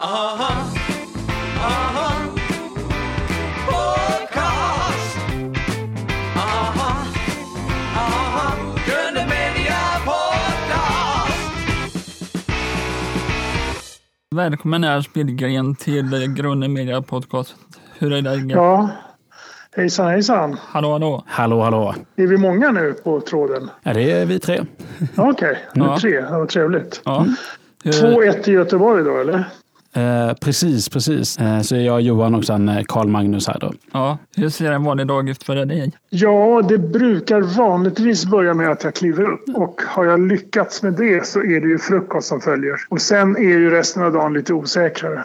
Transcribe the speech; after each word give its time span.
Aha, 0.00 0.64
aha, 1.58 2.12
podcast. 3.66 5.18
Aha, 6.36 7.04
aha, 7.96 8.52
Gröna 8.86 9.26
Media 9.26 9.76
Podcast. 10.04 11.40
Välkommen 14.34 14.84
här 14.84 15.00
Spelgren 15.00 15.74
till 15.74 16.34
Grunden 16.36 16.72
Media 16.72 17.02
Podcast. 17.02 17.54
Hur 17.98 18.12
är 18.12 18.22
läget? 18.22 18.50
Ja, 18.50 18.88
hejsan 19.76 20.08
hejsan. 20.08 20.56
Hallå 20.68 20.92
hallå. 20.92 21.22
Hallå, 21.26 21.60
hallå. 21.62 21.94
Är 22.16 22.26
vi 22.26 22.36
många 22.36 22.70
nu 22.72 22.92
på 22.92 23.20
tråden? 23.20 23.70
Ja, 23.82 23.92
det 23.94 24.10
är 24.12 24.26
vi 24.26 24.38
tre. 24.40 24.64
Okej, 25.16 25.58
nu 25.74 25.84
Ja. 25.84 25.98
tre. 26.00 26.20
Det 26.20 26.30
var 26.38 26.46
trevligt. 26.46 27.00
Ja. 27.04 27.26
Hur, 27.84 27.92
2-1 27.92 28.48
i 28.48 28.52
Göteborg 28.52 29.04
då 29.04 29.16
eller? 29.18 29.44
Eh, 29.92 30.34
precis, 30.40 30.88
precis. 30.88 31.38
Eh, 31.38 31.60
så 31.60 31.76
är 31.76 31.80
jag 31.80 32.00
Johan 32.00 32.34
och 32.34 32.44
sen 32.44 32.68
eh, 32.68 32.82
Karl 32.88 33.08
Magnus 33.08 33.48
här 33.48 33.58
då. 33.60 33.72
ja. 33.92 34.18
Hur 34.36 34.48
ser 34.48 34.72
en 34.72 34.84
vanlig 34.84 35.06
dag 35.06 35.28
ut 35.28 35.42
för 35.42 35.54
dig? 35.66 35.92
Ja, 36.10 36.62
det 36.68 36.78
brukar 36.78 37.40
vanligtvis 37.40 38.26
börja 38.26 38.54
med 38.54 38.70
att 38.70 38.84
jag 38.84 38.94
kliver 38.94 39.24
upp. 39.32 39.42
Och 39.54 39.82
har 39.86 40.04
jag 40.04 40.20
lyckats 40.20 40.82
med 40.82 40.92
det 40.92 41.26
så 41.26 41.38
är 41.40 41.60
det 41.60 41.68
ju 41.68 41.78
frukost 41.78 42.28
som 42.28 42.40
följer. 42.40 42.74
Och 42.88 43.00
sen 43.00 43.36
är 43.36 43.40
ju 43.40 43.70
resten 43.70 44.02
av 44.02 44.12
dagen 44.12 44.32
lite 44.34 44.52
osäkrare. 44.54 45.24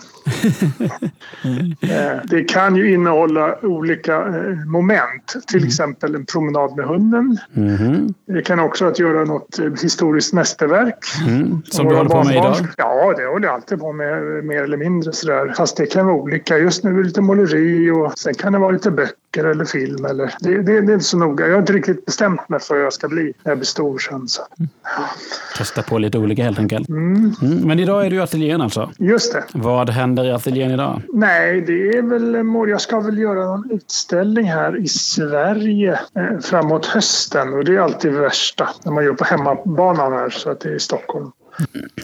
Eh, 1.82 2.20
Det 2.24 2.44
kan 2.44 2.76
ju 2.76 2.94
innehålla 2.94 3.56
olika 3.62 4.18
eh, 4.18 4.66
moment. 4.68 5.36
Till 5.48 5.66
exempel 5.68 6.16
en 6.16 6.26
promenad 6.26 6.76
med 6.78 6.86
hunden. 6.86 7.38
Mhm. 7.54 8.14
Det 8.28 8.42
kan 8.42 8.60
också 8.60 8.86
att 8.86 9.00
göra 9.00 9.26
något 9.26 9.60
eh, 9.60 9.66
historiskt 9.82 10.34
mästerverk. 10.34 10.96
Mm. 11.28 11.62
Som 11.66 11.88
du 11.88 11.96
håller 11.96 12.10
på 12.10 12.24
med 12.24 12.34
idag. 12.36 12.56
Ja, 12.78 13.14
det 13.18 13.26
håller 13.26 13.46
jag 13.48 13.54
alltid 13.56 13.80
på 13.80 13.94
med 13.94 14.46
mer 14.54 14.64
eller 14.64 14.78
mindre 14.78 15.14
sådär. 15.14 15.54
Fast 15.58 15.78
det 15.78 15.86
kan 15.86 16.06
vara 16.06 16.16
olika. 16.16 16.58
Just 16.58 16.84
nu 16.84 16.90
är 16.90 16.98
det 16.98 17.04
lite 17.04 17.22
måleri 17.22 17.92
och 17.92 18.20
sen 18.20 18.34
kan 18.34 18.54
det 18.54 18.60
vara 18.60 18.72
lite 18.72 18.92
böcker 18.92 19.46
eller 19.46 19.66
film. 19.66 20.06
Eller, 20.06 20.34
det, 20.40 20.62
det, 20.62 20.82
det 20.82 20.92
är 20.92 20.94
inte 20.94 21.06
så 21.06 21.18
noga. 21.18 21.46
Jag 21.46 21.54
har 21.54 21.60
inte 21.60 21.74
riktigt 21.74 22.06
bestämt 22.06 22.50
mig 22.50 22.60
för 22.60 22.76
vad 22.76 22.84
jag 22.84 22.94
ska 22.94 23.08
bli 23.08 23.24
när 23.44 23.52
jag 23.52 23.58
blir 23.58 23.66
stor 23.66 24.00
sen. 24.00 24.28
Så. 24.28 24.42
Testa 25.58 25.82
på 25.82 25.98
lite 25.98 26.18
olika 26.18 26.44
helt 26.44 26.60
enkelt. 26.60 26.90
Mm. 26.90 27.36
Men 27.42 27.80
idag 27.80 28.06
är 28.06 28.10
du 28.10 28.16
i 28.16 28.20
ateljén 28.20 28.62
alltså. 28.62 28.92
Just 28.98 29.34
det. 29.34 29.44
Vad 29.52 29.90
händer 29.90 30.26
i 30.26 30.32
ateljén 30.32 30.72
idag? 30.72 31.02
Nej, 31.14 31.62
det 31.62 31.98
är 31.98 32.02
väl. 32.02 32.70
Jag 32.70 32.82
ska 32.82 33.00
väl 33.00 33.18
göra 33.18 33.46
någon 33.46 33.72
utställning 33.72 34.46
här 34.46 34.78
i 34.78 34.88
Sverige 34.88 36.00
eh, 36.16 36.40
framåt 36.40 36.86
hösten. 36.86 37.54
Och 37.54 37.66
det 37.66 37.76
är 37.76 37.80
alltid 37.80 38.14
värsta 38.14 38.70
när 38.84 38.92
man 38.92 39.04
gör 39.04 39.14
på 39.14 39.24
hemmabanan 39.24 40.14
här 40.14 40.30
så 40.30 40.52
att 40.52 40.60
det 40.60 40.70
är 40.70 40.76
i 40.76 40.80
Stockholm. 40.80 41.32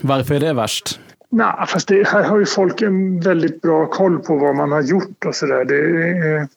Varför 0.02 0.36
är 0.36 0.40
det 0.40 0.54
värst? 0.54 1.00
Nej, 1.30 1.66
fast 1.68 1.88
det, 1.88 2.08
här 2.08 2.24
har 2.24 2.40
ju 2.40 2.46
folk 2.46 2.82
en 2.82 3.20
väldigt 3.20 3.62
bra 3.62 3.86
koll 3.86 4.20
på 4.20 4.36
vad 4.38 4.56
man 4.56 4.72
har 4.72 4.82
gjort 4.82 5.26
och 5.26 5.36
sådär. 5.36 5.66
Det, 5.66 5.76
är- 5.78 6.48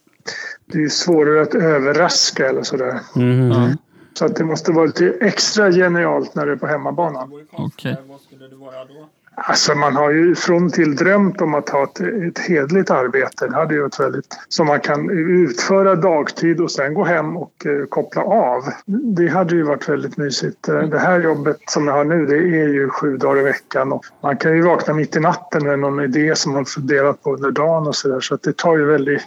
det 0.66 0.82
är 0.84 0.88
svårare 0.88 1.42
att 1.42 1.54
överraska 1.54 2.48
eller 2.48 2.62
sådär. 2.62 3.00
Mhm. 3.16 3.76
Så 4.14 4.24
att 4.24 4.36
det 4.36 4.44
måste 4.44 4.72
vara 4.72 4.84
lite 4.86 5.10
extra 5.20 5.70
genialt 5.72 6.34
när 6.34 6.46
det 6.46 6.52
är 6.52 6.56
på 6.56 6.66
hemmabanan. 6.66 7.32
Okej. 7.52 7.96
Vad 8.08 8.20
skulle 8.20 8.48
det 8.48 8.56
vara 8.56 8.84
då? 8.84 9.08
Alltså 9.34 9.74
man 9.74 9.96
har 9.96 10.10
ju 10.10 10.34
från 10.34 10.70
till 10.70 10.96
drömt 10.96 11.40
om 11.40 11.54
att 11.54 11.68
ha 11.68 11.84
ett, 11.84 12.00
ett 12.00 12.38
hedligt 12.38 12.90
arbete. 12.90 13.46
Det 13.46 13.56
hade 13.56 13.74
ju 13.74 13.82
varit 13.82 14.00
väldigt... 14.00 14.38
Som 14.48 14.66
man 14.66 14.80
kan 14.80 15.10
utföra 15.10 15.94
dagtid 15.94 16.60
och 16.60 16.70
sen 16.70 16.94
gå 16.94 17.04
hem 17.04 17.36
och 17.36 17.66
eh, 17.66 17.86
koppla 17.88 18.22
av. 18.22 18.62
Det 18.86 19.28
hade 19.28 19.54
ju 19.54 19.62
varit 19.62 19.88
väldigt 19.88 20.16
mysigt. 20.16 20.68
Eh, 20.68 20.82
det 20.82 20.98
här 20.98 21.20
jobbet 21.20 21.56
som 21.66 21.86
jag 21.86 21.94
har 21.94 22.04
nu 22.04 22.26
det 22.26 22.36
är 22.36 22.68
ju 22.68 22.88
sju 22.88 23.16
dagar 23.16 23.40
i 23.40 23.42
veckan. 23.42 23.92
Och 23.92 24.04
man 24.22 24.36
kan 24.36 24.56
ju 24.56 24.62
vakna 24.62 24.94
mitt 24.94 25.16
i 25.16 25.20
natten 25.20 25.66
med 25.66 25.78
någon 25.78 26.00
idé 26.00 26.36
som 26.36 26.52
man 26.52 26.64
funderat 26.64 27.22
på 27.22 27.34
under 27.34 27.50
dagen 27.50 27.86
och 27.86 27.96
sådär. 27.96 28.20
Så 28.20 28.34
att 28.34 28.42
det 28.42 28.56
tar 28.56 28.76
ju 28.76 28.84
väldigt... 28.84 29.22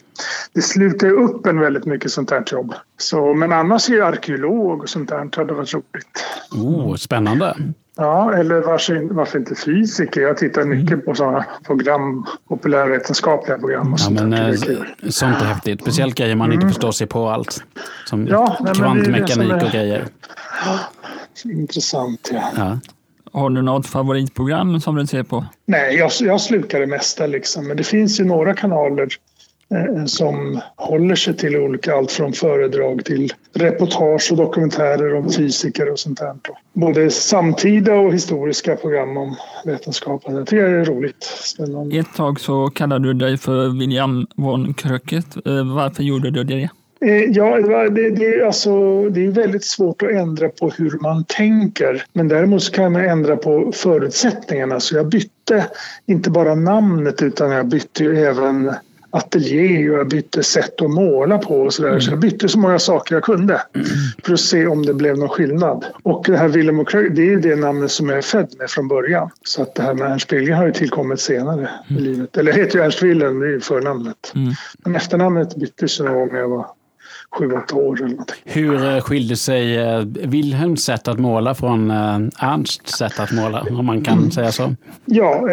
Det 0.53 0.61
slukar 0.61 1.07
ju 1.07 1.13
upp 1.13 1.45
en 1.45 1.59
väldigt 1.59 1.85
mycket 1.85 2.11
sånt 2.11 2.31
här 2.31 2.43
jobb. 2.47 2.73
Så, 2.97 3.33
men 3.33 3.51
annars 3.51 3.89
är 3.89 3.93
ju 3.93 4.03
arkeolog 4.03 4.81
och 4.81 4.89
sånt 4.89 5.09
där 5.09 5.37
hade 5.37 5.53
varit 5.53 5.73
roligt. 5.73 6.25
Oh, 6.51 6.95
spännande. 6.95 7.55
Ja, 7.97 8.33
eller 8.33 8.61
varför, 8.61 9.07
varför 9.13 9.39
inte 9.39 9.55
fysiker? 9.55 10.21
Jag 10.21 10.37
tittar 10.37 10.63
mycket 10.65 11.05
på 11.05 11.15
sådana 11.15 11.45
program, 11.65 12.25
populärvetenskapliga 12.47 13.57
program 13.57 13.93
och 13.93 13.99
Ja, 13.99 14.03
sånt 14.03 14.19
men, 14.19 14.29
Det 14.29 14.37
är 14.37 14.57
kul. 14.57 14.93
sånt 15.09 15.41
är 15.41 15.45
häftigt. 15.45 15.81
Speciellt 15.81 16.15
grejer 16.15 16.35
man 16.35 16.53
inte 16.53 16.67
förstår 16.67 16.91
sig 16.91 17.07
på 17.07 17.29
allt. 17.29 17.63
Som 18.05 18.19
Mm. 18.19 18.31
Ja, 18.33 18.57
nej, 18.61 18.73
men 18.79 18.97
det 19.03 19.09
är 19.09 19.21
det 19.21 19.27
som 19.27 19.43
kvantmekanik 19.43 19.61
är- 19.61 19.65
och 19.65 19.71
grejer. 19.71 20.05
Intressant, 21.45 22.29
ja. 22.33 22.41
Ja. 22.57 22.79
Har 23.39 23.49
du 23.49 23.61
något 23.61 23.87
favoritprogram 23.87 24.79
som 24.81 24.95
du 24.95 25.07
ser 25.07 25.23
på? 25.23 25.45
Nej, 25.65 25.95
jag, 25.95 26.11
jag 26.19 26.41
slukar 26.41 26.79
det 26.79 26.87
mesta 26.87 27.27
liksom. 27.27 27.67
Men 27.67 27.77
det 27.77 27.83
finns 27.83 28.19
ju 28.19 28.25
några 28.25 28.53
kanaler 28.53 29.07
som 30.05 30.61
håller 30.75 31.15
sig 31.15 31.37
till 31.37 31.55
olika, 31.55 31.95
allt 31.95 32.11
från 32.11 32.33
föredrag 32.33 33.05
till 33.05 33.33
reportage 33.53 34.31
och 34.31 34.37
dokumentärer 34.37 35.15
om 35.15 35.31
fysiker 35.31 35.91
och 35.91 35.99
sånt 35.99 36.19
där. 36.19 36.35
Både 36.73 37.09
samtida 37.09 37.93
och 37.93 38.13
historiska 38.13 38.75
program 38.75 39.17
om 39.17 39.35
vetenskap. 39.65 40.23
Jag 40.25 40.47
tycker 40.47 40.69
det 40.69 40.79
är 40.79 40.85
roligt. 40.85 41.23
Spännande. 41.23 41.97
Ett 41.97 42.13
tag 42.15 42.39
så 42.39 42.67
kallade 42.67 43.07
du 43.07 43.13
dig 43.13 43.37
för 43.37 43.79
William 43.79 44.27
von 44.35 44.73
Kröcket. 44.73 45.35
Eh, 45.45 45.75
Varför 45.75 46.03
gjorde 46.03 46.31
du 46.31 46.43
det? 46.43 46.69
Eh, 47.01 47.23
Ja, 47.23 47.55
det, 47.55 47.89
det, 47.89 48.09
det, 48.09 48.25
är 48.25 48.45
alltså, 48.45 49.03
det 49.09 49.25
är 49.25 49.31
väldigt 49.31 49.65
svårt 49.65 50.01
att 50.01 50.09
ändra 50.11 50.49
på 50.49 50.69
hur 50.69 50.99
man 51.01 51.23
tänker. 51.23 52.05
Men 52.13 52.27
däremot 52.27 52.63
så 52.63 52.71
kan 52.71 52.91
man 52.91 53.05
ändra 53.05 53.37
på 53.37 53.71
förutsättningarna. 53.71 54.79
Så 54.79 54.95
jag 54.95 55.07
bytte 55.07 55.65
inte 56.05 56.29
bara 56.29 56.55
namnet 56.55 57.21
utan 57.21 57.51
jag 57.51 57.67
bytte 57.67 58.03
ju 58.03 58.17
även 58.17 58.71
ateljé 59.15 59.89
och 59.89 59.97
jag 59.99 60.07
bytte 60.07 60.43
sätt 60.43 60.81
att 60.81 60.89
måla 60.89 61.37
på 61.37 61.61
och 61.61 61.73
sådär. 61.73 61.99
Så 61.99 62.11
jag 62.11 62.19
bytte 62.19 62.49
så 62.49 62.59
många 62.59 62.79
saker 62.79 63.15
jag 63.15 63.23
kunde 63.23 63.61
för 64.23 64.33
att 64.33 64.39
se 64.39 64.67
om 64.67 64.85
det 64.85 64.93
blev 64.93 65.17
någon 65.17 65.29
skillnad. 65.29 65.85
Och 66.03 66.23
det 66.27 66.37
här 66.37 66.47
Willem 66.47 66.79
och 66.79 66.89
Kröger, 66.89 67.09
det 67.09 67.21
är 67.21 67.25
ju 67.25 67.39
det 67.39 67.55
namnet 67.55 67.91
som 67.91 68.09
jag 68.09 68.17
är 68.17 68.21
född 68.21 68.55
med 68.59 68.69
från 68.69 68.87
början. 68.87 69.29
Så 69.43 69.61
att 69.61 69.75
det 69.75 69.83
här 69.83 69.93
med 69.93 70.11
Ernst 70.11 70.27
Billgren 70.29 70.57
har 70.57 70.65
ju 70.65 70.71
tillkommit 70.71 71.19
senare 71.19 71.69
i 71.87 71.93
livet. 71.93 72.37
Eller 72.37 72.51
jag 72.51 72.59
heter 72.59 72.79
ju 72.79 72.85
Ernst 72.85 73.03
Wilhelm, 73.03 73.39
det 73.39 73.45
är 73.45 73.51
ju 73.51 73.61
förnamnet. 73.61 74.31
Mm. 74.35 74.53
Men 74.83 74.95
efternamnet 74.95 75.55
byttes 75.55 75.99
någon 75.99 76.13
gång 76.13 76.29
när 76.31 76.39
jag 76.39 76.49
var 76.49 76.67
sju, 77.39 77.51
åtta 77.51 77.75
år 77.75 77.95
eller 77.97 78.07
någonting. 78.09 78.35
Hur 78.43 78.85
eh, 78.95 79.01
skilde 79.01 79.35
sig 79.35 79.77
eh, 79.77 79.99
Wilhelms 80.05 80.83
sätt 80.83 81.07
att 81.07 81.19
måla 81.19 81.55
från 81.55 81.91
eh, 81.91 82.19
Ernsts 82.39 82.97
sätt 82.97 83.19
att 83.19 83.31
måla? 83.31 83.65
Om 83.71 83.85
man 83.85 84.01
kan 84.01 84.31
säga 84.31 84.51
så. 84.51 84.75
Ja, 85.05 85.47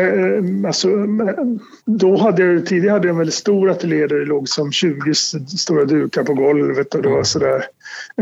alltså, 0.66 0.88
då 1.86 2.16
hade 2.16 2.42
jag, 2.44 2.66
tidigare 2.66 2.92
hade 2.92 3.06
jag 3.06 3.12
en 3.14 3.18
väldigt 3.18 3.34
stor 3.34 3.70
ateljé 3.70 4.06
där 4.06 4.16
det 4.16 4.24
låg 4.24 4.48
som 4.48 4.72
20 4.72 5.10
s- 5.10 5.60
stora 5.60 5.84
dukar 5.84 6.22
på 6.24 6.34
golvet 6.34 6.94
och 6.94 7.02
det 7.02 7.08
var 7.08 7.22
sådär. 7.22 7.64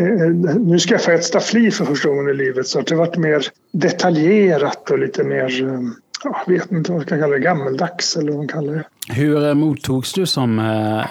Eh, 0.00 0.30
nu 0.60 0.78
skaffade 0.78 1.12
jag 1.12 1.18
ett 1.18 1.24
staffli 1.26 1.70
för 1.70 1.84
första 1.84 2.08
gången 2.08 2.28
i 2.28 2.34
livet 2.34 2.66
så 2.66 2.78
att 2.80 2.86
det 2.86 2.94
varit 2.94 3.16
mer 3.16 3.42
detaljerat 3.72 4.90
och 4.90 4.98
lite 4.98 5.24
mer, 5.24 5.48
jag 6.24 6.54
vet 6.54 6.72
inte 6.72 6.92
vad 6.92 6.98
man 7.00 7.06
kan 7.06 7.20
kalla 7.20 7.32
det, 7.34 7.40
gammeldags 7.40 8.16
eller 8.16 8.28
vad 8.28 8.36
man 8.38 8.48
kallar 8.48 8.72
det. 8.72 8.84
Hur 9.12 9.54
mottogs 9.54 10.12
du 10.12 10.26
som 10.26 10.62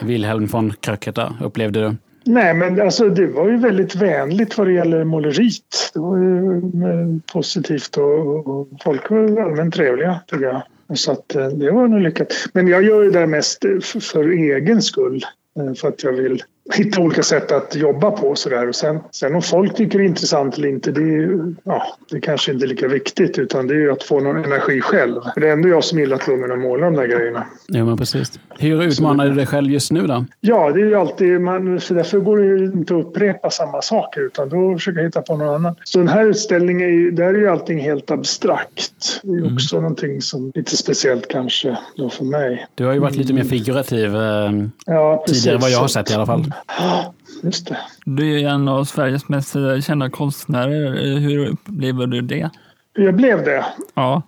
Wilhelm 0.04 0.46
von 0.46 0.74
Kröcket 0.81 1.16
då, 1.16 1.34
upplevde 1.42 1.80
du? 1.81 1.96
Nej, 2.29 2.53
men 2.53 2.81
alltså, 2.81 3.09
det 3.09 3.28
var 3.28 3.50
ju 3.50 3.57
väldigt 3.57 3.95
vänligt 3.95 4.57
vad 4.57 4.67
det 4.67 4.73
gäller 4.73 5.03
måleriet. 5.03 5.91
Det 5.94 6.00
var 6.00 6.17
ju 6.17 6.45
eh, 6.56 7.34
positivt 7.34 7.97
och, 7.97 8.47
och 8.47 8.67
folk 8.84 9.09
var 9.09 9.41
allmänt 9.41 9.75
trevliga, 9.75 10.19
tycker 10.28 10.45
jag. 10.45 10.63
Så 10.97 11.12
att, 11.12 11.35
eh, 11.35 11.47
det 11.47 11.72
var 11.72 11.88
nog 11.88 12.01
lyckat. 12.01 12.28
Men 12.53 12.68
jag 12.68 12.84
gör 12.84 13.03
ju 13.03 13.12
det 13.12 13.19
där 13.19 13.28
mest 13.28 13.59
för, 13.62 14.00
för 14.00 14.29
egen 14.29 14.81
skull. 14.81 15.25
Eh, 15.59 15.73
för 15.73 15.88
att 15.88 16.03
jag 16.03 16.13
vill 16.13 16.44
hitta 16.74 17.02
olika 17.02 17.24
sätt 17.24 17.52
att 17.52 17.75
jobba 17.75 18.12
på. 18.12 18.35
Så 18.35 18.50
där. 18.50 18.68
Och 18.69 18.75
sen, 18.75 19.00
sen 19.12 19.35
om 19.35 19.41
folk 19.41 19.75
tycker 19.75 20.00
det 20.00 20.03
är 20.03 20.07
intressant 20.07 20.57
eller 20.57 20.68
inte, 20.68 20.91
det 20.91 21.02
är, 21.02 21.53
ja, 21.63 21.84
det 22.12 22.22
kanske 22.22 22.52
inte 22.52 22.66
är 22.66 22.68
lika 22.68 22.88
viktigt. 22.88 23.40
Utan 23.40 23.68
det 23.68 23.74
är 23.74 23.78
ju 23.80 23.91
att 23.91 24.03
få 24.03 24.19
någon 24.19 24.44
energi 24.46 24.81
själv. 24.81 25.22
För 25.34 25.41
det 25.41 25.47
är 25.47 25.53
ändå 25.53 25.69
jag 25.69 25.84
som 25.84 26.00
gillar 26.00 26.16
att 26.16 26.28
lugna 26.28 26.53
och 26.53 26.59
måla 26.59 26.85
de 26.85 26.96
där 26.96 27.07
grejerna. 27.07 27.46
Jo, 27.68 27.86
men 27.86 27.98
precis. 27.98 28.39
Hur 28.60 28.83
utmanar 28.83 29.25
du 29.27 29.33
dig 29.33 29.45
själv 29.45 29.71
just 29.71 29.92
nu 29.92 30.07
då? 30.07 30.25
Ja, 30.42 30.71
det 30.71 30.81
är 30.81 30.86
ju 30.86 30.95
alltid, 30.95 31.42
man, 31.42 31.80
så 31.80 31.94
därför 31.94 32.19
går 32.19 32.38
det 32.38 32.45
ju 32.45 32.66
inte 32.66 32.95
att 32.95 33.06
upprepa 33.06 33.50
samma 33.50 33.81
saker 33.81 34.21
utan 34.21 34.50
då 34.50 34.74
försöker 34.74 35.00
jag 35.00 35.06
hitta 35.06 35.21
på 35.21 35.38
något 35.38 35.56
annat. 35.56 35.77
Så 35.83 35.98
den 36.00 36.07
här 36.07 36.25
utställningen, 36.25 36.89
är 36.89 36.94
ju, 36.94 37.12
där 37.12 37.24
är 37.33 37.33
ju 37.38 37.48
allting 37.48 37.80
helt 37.80 38.12
abstrakt. 38.12 39.19
Det 39.24 39.31
är 39.31 39.54
också 39.54 39.75
någonting 39.75 40.21
som 40.21 40.51
lite 40.56 40.77
speciellt 40.77 41.27
kanske 41.27 41.77
då 41.95 42.10
för 42.10 42.24
mig. 42.25 42.68
Du 42.75 42.86
har 42.86 42.94
ju 42.94 43.00
varit 43.00 43.16
lite 43.16 43.33
mer 43.33 43.44
figurativ 43.44 44.16
eh, 44.16 44.51
Ja, 44.86 45.24
precis. 45.25 45.44
tidigare 45.44 45.62
vad 45.62 45.71
jag 45.71 45.80
har 45.80 45.88
sett 45.88 46.12
i 46.12 46.13
alla 46.13 46.25
fall. 46.25 46.54
Ja, 46.67 47.13
just 47.44 47.67
det. 47.67 47.77
Du 48.06 48.41
är 48.41 48.50
en 48.50 48.67
av 48.67 48.83
Sveriges 48.83 49.29
mest 49.29 49.56
kända 49.83 50.09
konstnärer. 50.09 51.19
Hur 51.19 51.47
upplever 51.47 52.07
du 52.07 52.21
det? 52.21 52.50
Jag 52.94 53.15
blev 53.15 53.44
det. 53.44 53.65
Ja. 53.94 54.21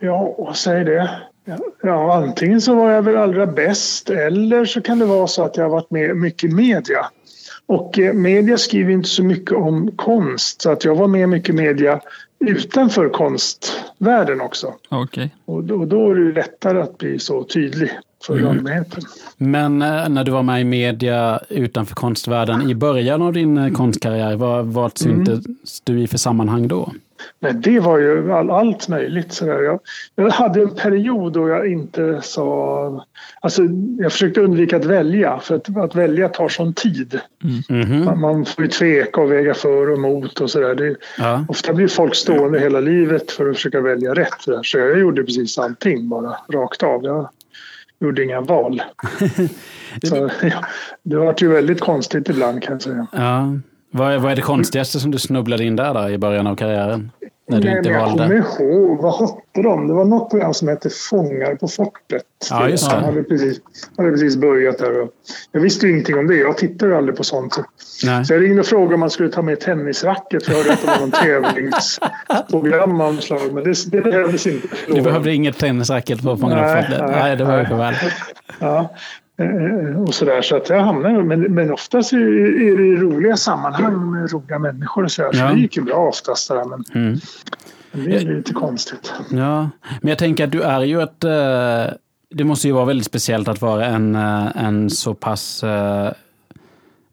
Ja, 0.00 0.52
säg 0.54 0.84
det. 0.84 1.10
Ja, 1.82 2.14
antingen 2.14 2.60
så 2.60 2.74
var 2.74 2.90
jag 2.90 3.02
väl 3.02 3.16
allra 3.16 3.46
bäst 3.46 4.10
eller 4.10 4.64
så 4.64 4.80
kan 4.82 4.98
det 4.98 5.06
vara 5.06 5.26
så 5.26 5.44
att 5.44 5.56
jag 5.56 5.64
har 5.64 5.70
varit 5.70 5.90
med 5.90 6.16
mycket 6.16 6.50
i 6.50 6.54
media. 6.54 7.06
Och 7.68 7.98
eh, 7.98 8.14
media 8.14 8.58
skriver 8.58 8.92
inte 8.92 9.08
så 9.08 9.24
mycket 9.24 9.52
om 9.52 9.90
konst 9.96 10.62
så 10.62 10.70
att 10.70 10.84
jag 10.84 10.94
var 10.94 11.08
med 11.08 11.28
mycket 11.28 11.54
media 11.54 12.00
utanför 12.38 13.08
konstvärlden 13.08 14.40
också. 14.40 14.74
Okej. 14.88 15.34
Och 15.44 15.64
då, 15.64 15.84
då 15.84 16.10
är 16.10 16.14
det 16.14 16.32
lättare 16.32 16.80
att 16.80 16.98
bli 16.98 17.18
så 17.18 17.44
tydlig 17.44 17.90
för 18.26 18.48
allmänheten. 18.48 19.02
Men 19.36 19.82
eh, 19.82 20.08
när 20.08 20.24
du 20.24 20.32
var 20.32 20.42
med 20.42 20.60
i 20.60 20.64
media 20.64 21.40
utanför 21.48 21.94
konstvärlden 21.94 22.70
i 22.70 22.74
början 22.74 23.22
av 23.22 23.32
din 23.32 23.58
eh, 23.58 23.72
konstkarriär, 23.72 24.36
vad, 24.36 24.66
vad 24.66 24.98
syntes 24.98 25.44
du 25.84 26.00
i 26.00 26.06
för 26.06 26.18
sammanhang 26.18 26.68
då? 26.68 26.92
Men 27.40 27.60
det 27.60 27.80
var 27.80 27.98
ju 27.98 28.32
all, 28.32 28.50
allt 28.50 28.88
möjligt. 28.88 29.32
Så. 29.32 29.46
Jag, 29.46 29.80
jag 30.14 30.30
hade 30.30 30.60
en 30.62 30.74
period 30.74 31.32
då 31.32 31.48
jag 31.48 31.72
inte 31.72 32.20
sa... 32.22 33.04
Alltså, 33.40 33.62
jag 33.98 34.12
försökte 34.12 34.40
undvika 34.40 34.76
att 34.76 34.84
välja, 34.84 35.38
för 35.38 35.54
att, 35.54 35.76
att 35.76 35.94
välja 35.94 36.28
tar 36.28 36.48
sån 36.48 36.74
tid. 36.74 37.20
Mhm. 37.68 38.04
Man, 38.04 38.20
man 38.20 38.44
får 38.44 38.64
ju 38.64 38.70
tveka 38.70 39.20
och 39.20 39.32
väga 39.32 39.54
för 39.54 39.90
och 39.90 39.98
emot 39.98 40.40
och 40.40 40.50
sådär. 40.50 40.96
Ja. 41.18 41.44
Ofta 41.48 41.72
blir 41.72 41.88
folk 41.88 42.14
stående 42.14 42.60
hela 42.60 42.80
livet 42.80 43.30
för 43.30 43.50
att 43.50 43.56
försöka 43.56 43.80
välja 43.80 44.14
rätt. 44.14 44.40
Så 44.40 44.50
där. 44.50 44.62
Så 44.62 44.78
jag 44.78 44.98
gjorde 44.98 45.24
precis 45.24 45.58
allting 45.58 46.08
bara 46.08 46.36
rakt 46.52 46.82
av. 46.82 47.04
Jag 47.04 47.28
gjorde 48.00 48.24
inga 48.24 48.40
val. 48.40 48.82
Så, 50.02 50.30
ja, 50.42 50.64
det 51.02 51.16
var 51.16 51.34
ju 51.38 51.48
väldigt 51.48 51.80
konstigt 51.80 52.28
ibland 52.28 52.62
kan 52.62 52.72
jag 52.72 52.82
säga. 52.82 53.06
Ja. 53.12 53.58
Vad, 53.90 54.12
är, 54.12 54.18
vad 54.18 54.32
är 54.32 54.36
det 54.36 54.42
konstigaste 54.42 55.00
som 55.00 55.10
du 55.10 55.18
snubblade 55.18 55.64
in 55.64 55.76
där, 55.76 55.94
där 55.94 56.10
i 56.10 56.18
början 56.18 56.46
av 56.46 56.56
karriären? 56.56 57.10
När 57.50 57.60
du 57.60 57.68
Nej, 57.68 57.78
inte 57.78 57.90
men 57.90 57.98
jag 58.00 58.06
valde? 58.06 58.42
kommer 58.56 58.70
ihåg, 58.74 59.02
vad 59.02 59.20
hette 59.20 59.62
de? 59.62 59.88
Det 59.88 59.94
var 59.94 60.04
något 60.04 60.30
program 60.30 60.54
som 60.54 60.68
hette 60.68 60.90
Fångar 61.10 61.54
på 61.54 61.68
fortet. 61.68 62.22
Ja, 62.50 62.68
just 62.68 62.90
det. 62.90 62.96
Jag 62.96 63.02
hade 63.02 63.22
precis, 63.22 63.60
hade 63.96 64.10
precis 64.10 64.36
börjat 64.36 64.78
där. 64.78 65.08
Jag 65.52 65.60
visste 65.60 65.86
ju 65.86 65.92
ingenting 65.92 66.18
om 66.18 66.26
det. 66.26 66.36
Jag 66.36 66.56
tittade 66.58 66.96
aldrig 66.96 67.16
på 67.16 67.24
sånt. 67.24 67.54
Så- 67.54 67.64
Nej. 68.06 68.24
Så 68.24 68.32
jag 68.34 68.42
ringde 68.42 68.60
och 68.60 68.66
frågade 68.66 68.94
om 68.94 69.00
man 69.00 69.10
skulle 69.10 69.28
ta 69.28 69.42
med 69.42 69.60
tennisracket. 69.60 70.44
För 70.44 70.52
jag 70.52 70.58
hörde 70.58 70.72
att 70.72 70.80
det 70.80 70.86
var 70.86 70.98
någon 71.00 71.10
tävlingsprogram 71.10 73.00
av 73.00 73.16
slag. 73.16 73.52
Men 73.52 73.64
det, 73.64 73.90
det 73.90 74.00
behövdes 74.00 74.46
inte. 74.46 74.68
Du 74.86 75.00
behövde 75.02 75.34
inget 75.34 75.58
tennisracket 75.58 76.22
på 76.22 76.36
Fångarna 76.36 76.62
på 76.74 76.82
fortet? 76.82 77.00
nej, 77.00 77.10
Nej, 77.20 77.36
det 77.36 77.44
var 77.44 77.58
ju 77.58 77.64
för 77.66 77.76
väl. 77.76 77.94
Ja, 78.58 78.94
och 80.06 80.14
sådär. 80.14 80.42
Så 80.42 80.56
att 80.56 80.68
jag 80.68 80.80
hamnade, 80.80 81.24
men, 81.24 81.40
men 81.40 81.72
oftast 81.72 82.12
är 82.12 82.16
det 82.18 82.64
är 82.72 82.76
det 82.76 82.86
i 82.86 82.96
roliga 82.96 83.36
sammanhang 83.36 84.10
med 84.12 84.32
roliga 84.32 84.58
människor 84.58 85.04
och 85.04 85.12
sådär. 85.12 85.32
Så 85.32 85.38
Ja. 85.38 85.50
det 85.52 85.60
gick 85.60 85.76
ju 85.76 85.82
bra 85.82 85.96
oftast. 86.08 86.48
Där, 86.48 86.64
men, 86.64 86.84
Mm. 86.94 87.18
det 87.92 88.16
är 88.16 88.20
lite 88.36 88.52
konstigt. 88.52 89.12
Ja, 89.30 89.70
men 90.00 90.08
jag 90.08 90.18
tänker 90.18 90.44
att 90.44 90.50
du 90.52 90.62
är 90.62 90.80
ju 90.80 91.02
ett... 91.02 91.24
eh, 91.24 91.94
Det 92.30 92.44
måste 92.44 92.66
ju 92.68 92.74
vara 92.74 92.84
väldigt 92.84 93.06
speciellt 93.06 93.48
att 93.48 93.60
vara 93.62 93.86
en, 93.86 94.14
eh, 94.14 94.64
en 94.66 94.90
så 94.90 95.14
pass... 95.14 95.64
eh, 95.64 96.12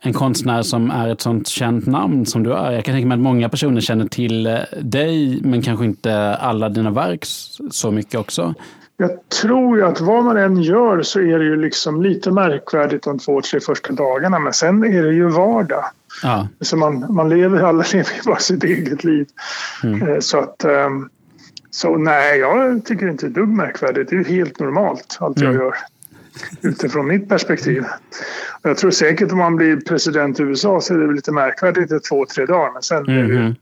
En 0.01 0.13
konstnär 0.13 0.62
som 0.62 0.92
är 0.92 1.07
ett 1.07 1.22
sånt 1.22 1.48
känt 1.48 1.86
namn 1.86 2.25
som 2.25 2.44
du 2.44 2.54
är. 2.54 2.72
Jag 2.72 2.86
kan 2.86 2.95
tänka 2.95 3.07
mig 3.07 3.16
att 3.16 3.22
många 3.22 3.50
personer 3.50 3.81
känner 3.81 4.06
till 4.06 4.48
eh, 4.48 4.57
dig, 4.81 5.39
men 5.44 5.62
kanske 5.62 5.86
inte 5.86 6.36
alla 6.36 6.69
dina 6.69 6.89
verk 6.92 7.25
så 7.72 7.92
mycket 7.92 8.19
också. 8.19 8.54
Jag 8.97 9.30
tror 9.42 9.77
ju 9.77 9.86
att 9.86 10.01
vad 10.01 10.24
man 10.24 10.38
än 10.38 10.62
gör 10.62 11.01
så 11.01 11.19
är 11.19 11.39
det 11.39 11.45
ju 11.45 11.56
liksom 11.56 12.01
lite 12.01 12.31
märkvärdigt 12.31 13.03
de 13.03 13.19
två, 13.19 13.42
tre 13.42 13.59
första 13.59 13.94
dagarna. 13.94 14.39
Men 14.39 14.53
sen 14.53 14.83
är 14.83 15.03
det 15.03 15.13
ju 15.13 15.27
vardag. 15.30 15.86
Ja, 16.24 16.47
Så 16.62 16.77
man, 16.77 17.06
man 17.09 17.30
lever, 17.30 17.63
alla 17.63 17.83
lever 17.94 18.12
ju 18.15 18.21
bara 18.25 18.39
sitt 18.39 18.63
eget 18.63 19.03
liv. 19.03 19.27
Eh, 19.83 20.19
Så 20.19 20.39
att... 20.39 20.63
ehm, 20.63 21.09
Så 21.71 21.97
nej, 21.97 22.39
jag 22.39 22.86
tycker 22.86 23.07
inte 23.09 23.25
det 23.25 23.31
är 23.31 23.33
dugg 23.42 23.50
märkvärdigt. 23.50 24.09
Det 24.09 24.15
är 24.15 24.18
ju 24.18 24.36
helt 24.36 24.59
normalt, 24.59 25.18
allt 25.19 25.39
jag 25.41 25.50
Mm. 25.50 25.62
gör. 25.62 25.75
Utifrån 26.62 27.07
mitt 27.07 27.30
perspektiv. 27.30 27.83
Och 28.62 28.69
Jag 28.69 28.77
tror 28.77 28.91
säkert 28.91 29.31
om 29.31 29.38
man 29.38 29.56
blir 29.56 29.75
president 29.77 30.39
i 30.39 30.44
USA 30.44 30.81
så 30.81 30.94
är 30.94 30.98
det 30.98 31.13
lite 31.13 31.31
märkvärdigt 31.31 31.91
i 31.91 32.00
två, 32.00 32.25
tre 32.25 32.45
dagar. 32.45 32.71
Men 32.74 32.81
sen 32.81 33.09
är 33.09 33.24
det 33.24 33.33
ju 33.33 33.38
en 33.45 33.56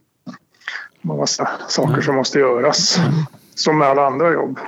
massa 1.01 1.49
saker 1.67 2.01
som 2.01 2.15
måste 2.15 2.39
göras. 2.39 2.99
Som 3.55 3.77
med 3.77 3.87
alla 3.87 4.05
andra 4.07 4.33
jobb. 4.33 4.59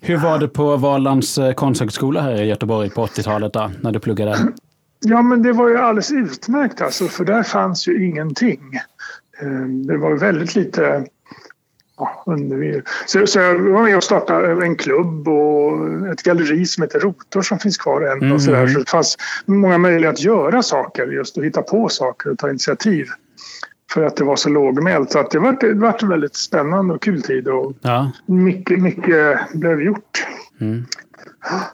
Hur 0.00 0.16
var 0.16 0.38
det 0.38 0.48
på 0.48 0.76
Valands 0.76 1.38
eh, 1.38 1.52
konsthögskola 1.52 2.20
här 2.20 2.42
i 2.42 2.46
Göteborg 2.46 2.90
på 2.90 3.06
80-talet 3.06 3.52
då, 3.52 3.70
när 3.80 3.92
du 3.92 3.98
pluggade? 3.98 4.38
Ja, 5.00 5.22
men 5.22 5.42
det 5.42 5.52
var 5.52 5.68
ju 5.68 5.76
alldeles 5.76 6.12
utmärkt 6.12 6.80
alltså, 6.80 7.04
för 7.08 7.24
där 7.24 7.42
fanns 7.42 7.88
ju 7.88 8.06
ingenting. 8.06 8.60
Eh, 9.42 9.68
Det 9.68 9.96
var 9.96 10.14
väldigt 10.14 10.54
lite 10.54 11.06
ja. 11.98 12.24
Så, 13.06 13.26
så 13.26 13.38
jag 13.38 13.58
var 13.58 13.82
med 13.82 13.96
och 13.96 14.04
startade 14.04 14.64
en 14.66 14.76
klubb 14.76 15.28
och 15.28 15.88
ett 16.12 16.22
galleri 16.22 16.66
som 16.66 16.82
heter 16.82 17.00
Rotor 17.00 17.42
som 17.42 17.58
finns 17.58 17.78
kvar 17.78 18.00
än. 18.00 18.32
Och 18.32 18.42
så, 18.42 18.50
där. 18.50 18.66
så 18.66 18.78
det 18.78 18.90
fanns 18.90 19.16
många 19.44 19.78
möjligheter 19.78 20.18
att 20.20 20.24
göra 20.24 20.62
saker, 20.62 21.06
just 21.06 21.38
att 21.38 21.44
hitta 21.44 21.62
på 21.62 21.88
saker 21.88 22.30
och 22.30 22.38
ta 22.38 22.50
initiativ. 22.50 23.06
För 23.90 24.02
att 24.02 24.16
det 24.16 24.24
var 24.24 24.36
så 24.36 24.48
lågmält. 24.48 25.10
Så 25.12 25.18
att 25.18 25.30
det 25.30 25.38
var, 25.38 25.56
det 25.60 25.74
var 25.74 25.96
en 26.02 26.08
väldigt 26.08 26.36
spännande 26.36 26.94
och 26.94 27.02
kul 27.02 27.22
tid 27.22 27.48
och 27.48 27.72
Ja, 27.80 28.10
mycket, 28.26 28.78
mycket 28.82 29.52
blev 29.52 29.82
gjort. 29.82 30.26
Mm. 30.60 30.86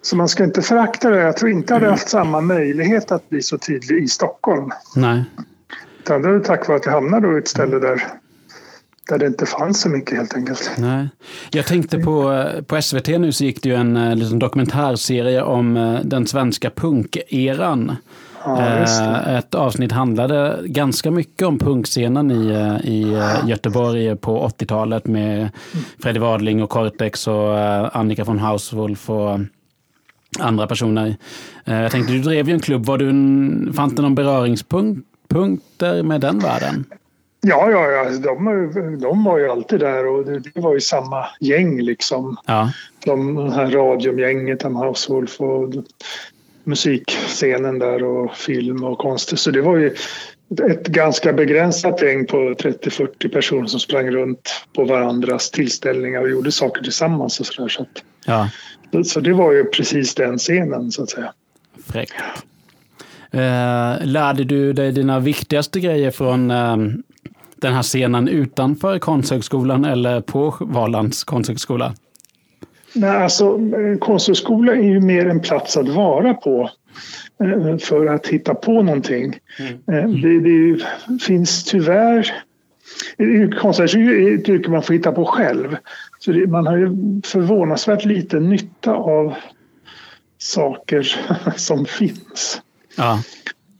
Så 0.03 0.17
man 0.17 0.29
ska 0.29 0.45
inte 0.45 0.63
förakta 0.63 1.11
det. 1.11 1.21
Jag 1.21 1.37
tror 1.37 1.51
inte 1.51 1.75
jag 1.75 1.81
hade 1.81 1.91
haft 1.91 2.09
samma 2.09 2.41
möjlighet 2.41 3.13
att 3.13 3.31
bli 3.31 3.43
så 3.43 3.59
tydlig 3.59 4.03
i 4.03 4.09
Stockholm. 4.09 4.71
nej. 4.97 5.25
Utan 6.03 6.23
det 6.23 6.29
är 6.29 6.41
tack 6.41 6.69
vare 6.69 6.79
att 6.79 6.87
jag 6.87 6.93
hamnade 6.93 7.35
i 7.35 7.39
ett 7.39 7.49
ställe 7.49 7.79
där, 7.79 8.03
där 9.09 9.19
det 9.19 9.27
inte 9.27 9.47
fanns 9.47 9.81
så 9.81 9.89
mycket 9.89 10.17
helt 10.17 10.35
enkelt. 10.35 10.71
Nej. 10.79 11.09
Jag 11.51 11.67
tänkte 11.67 11.99
på, 11.99 12.49
på 12.67 12.83
SVT 12.83 13.09
nu 13.09 13.33
så 13.33 13.45
gick 13.45 13.63
det 13.63 13.69
ju 13.69 13.75
en 13.75 13.97
eh, 13.97 14.17
liten 14.17 14.39
dokumentärserie 14.39 15.43
om 15.43 15.77
eh, 15.77 16.01
den 16.05 16.27
svenska 16.27 16.71
punkeran. 16.71 17.97
Ja. 18.45 18.61
Eh, 18.61 19.37
Ett 19.37 19.55
avsnitt 19.55 19.93
handlade 19.93 20.59
ganska 20.65 21.11
mycket 21.11 21.49
om 21.49 21.59
punkscenen 21.59 22.31
i, 22.31 22.51
eh, 22.51 22.91
i 22.91 23.13
eh, 23.13 23.49
Göteborg 23.49 24.17
på 24.17 24.49
80-talet 24.49 25.07
med 25.07 25.51
Freddie 26.03 26.21
Wadling 26.21 26.63
och 26.63 26.71
Cortex 26.71 27.29
och 27.29 27.59
Annika 27.97 28.25
von 28.25 28.39
Hauswolf 28.39 29.11
och 29.11 29.39
andra 30.39 30.67
personer. 30.67 31.17
Jag 31.65 31.91
tänkte, 31.91 32.13
du 32.13 32.23
drev 32.23 32.49
ju 32.49 32.55
en 32.55 32.61
klubb. 32.61 32.87
Var 32.87 32.99
du 32.99 33.09
en, 33.11 33.73
fanns 33.77 33.95
det 33.95 34.03
någon 34.03 34.15
beröringspunkter 34.15 36.03
med 36.03 36.21
den 36.21 36.39
världen? 36.39 36.85
Ja, 37.47 37.71
ja, 37.71 37.91
ja. 37.91 38.05
De, 38.11 38.99
de 39.01 39.25
var 39.25 39.39
ju 39.39 39.51
alltid 39.51 39.81
där 39.81 40.07
och 40.07 40.25
det, 40.25 40.39
det 40.39 40.61
var 40.61 40.75
ju 40.75 40.81
samma 40.81 41.27
gäng 41.41 41.81
liksom. 41.81 42.37
Ja, 42.47 42.71
De 43.05 43.35
det 43.35 43.55
här 43.55 43.67
radiogänget, 43.71 44.65
Am 44.65 44.77
Householf 44.77 45.41
och 45.41 45.75
musikscenen 46.65 47.79
där 47.79 48.05
och 48.05 48.37
film 48.37 48.85
och 48.85 48.99
konst. 48.99 49.39
Så 49.39 49.51
det 49.51 49.63
var 49.63 49.77
ju 49.77 49.95
ett 50.71 50.87
ganska 50.87 51.33
begränsat 51.33 52.03
gäng 52.03 52.27
på 52.27 52.37
30-40 52.37 53.29
personer 53.33 53.67
som 53.67 53.81
sprang 53.81 54.11
runt 54.11 54.65
på 54.75 54.85
varandras 54.85 55.51
tillställningar 55.51 56.21
och 56.21 56.31
gjorde 56.31 56.53
saker 56.53 56.83
tillsammans 56.83 57.41
och 57.41 57.47
sådär. 57.47 57.69
Så, 57.69 57.83
att- 57.83 58.03
ja. 58.27 58.49
så 59.05 59.21
det 59.21 59.33
var 59.33 59.53
ju 59.53 59.65
precis 59.65 60.15
den 60.15 60.39
scenen 60.39 60.93
så 60.93 61.03
att 61.03 61.11
säga. 61.11 61.33
Fräckt. 61.87 62.15
Eh, 63.31 64.07
lärde 64.07 64.45
du 64.45 64.73
dig 64.73 64.93
dina 64.93 65.21
viktigaste 65.21 65.81
grejer 65.81 66.11
från 66.11 66.51
eh, 66.51 66.77
den 67.57 67.73
här 67.75 67.83
scenen 67.83 68.29
utanför 68.29 68.99
Konsthögskolan 68.99 69.85
eller 69.85 70.21
på 70.21 70.55
Valands 70.61 71.25
konsthögskola? 71.25 71.95
Nej, 72.95 73.11
alltså, 73.11 73.45
eh, 73.45 73.99
konsthögskola 73.99 74.73
är 74.73 74.83
ju 74.83 75.01
mer 75.01 75.27
en 75.27 75.41
plats 75.41 75.77
att 75.77 75.89
vara 75.89 76.35
på 76.35 76.71
eh, 77.45 77.77
för 77.79 78.07
att 78.07 78.27
hitta 78.27 78.55
på 78.55 78.83
någonting. 78.83 79.39
Eh, 79.59 80.09
Det, 80.09 80.41
det 80.41 80.85
finns 81.23 81.65
tyvärr... 81.65 82.33
Konstnärsyrket 83.61 84.29
är 84.29 84.35
ett 84.35 84.49
yrke 84.49 84.71
man 84.71 84.83
får 84.83 84.95
hitta 84.95 85.13
på 85.13 85.25
själv. 85.25 85.77
Så 86.19 86.33
det, 86.33 86.47
man 86.47 86.67
har 86.67 86.77
ju 86.77 86.89
förvånansvärt 87.25 88.05
lite 88.05 88.41
nytta 88.41 88.95
av 88.95 89.35
saker 90.39 91.17
som 91.57 91.85
finns. 91.87 92.63
Ja, 92.97 93.23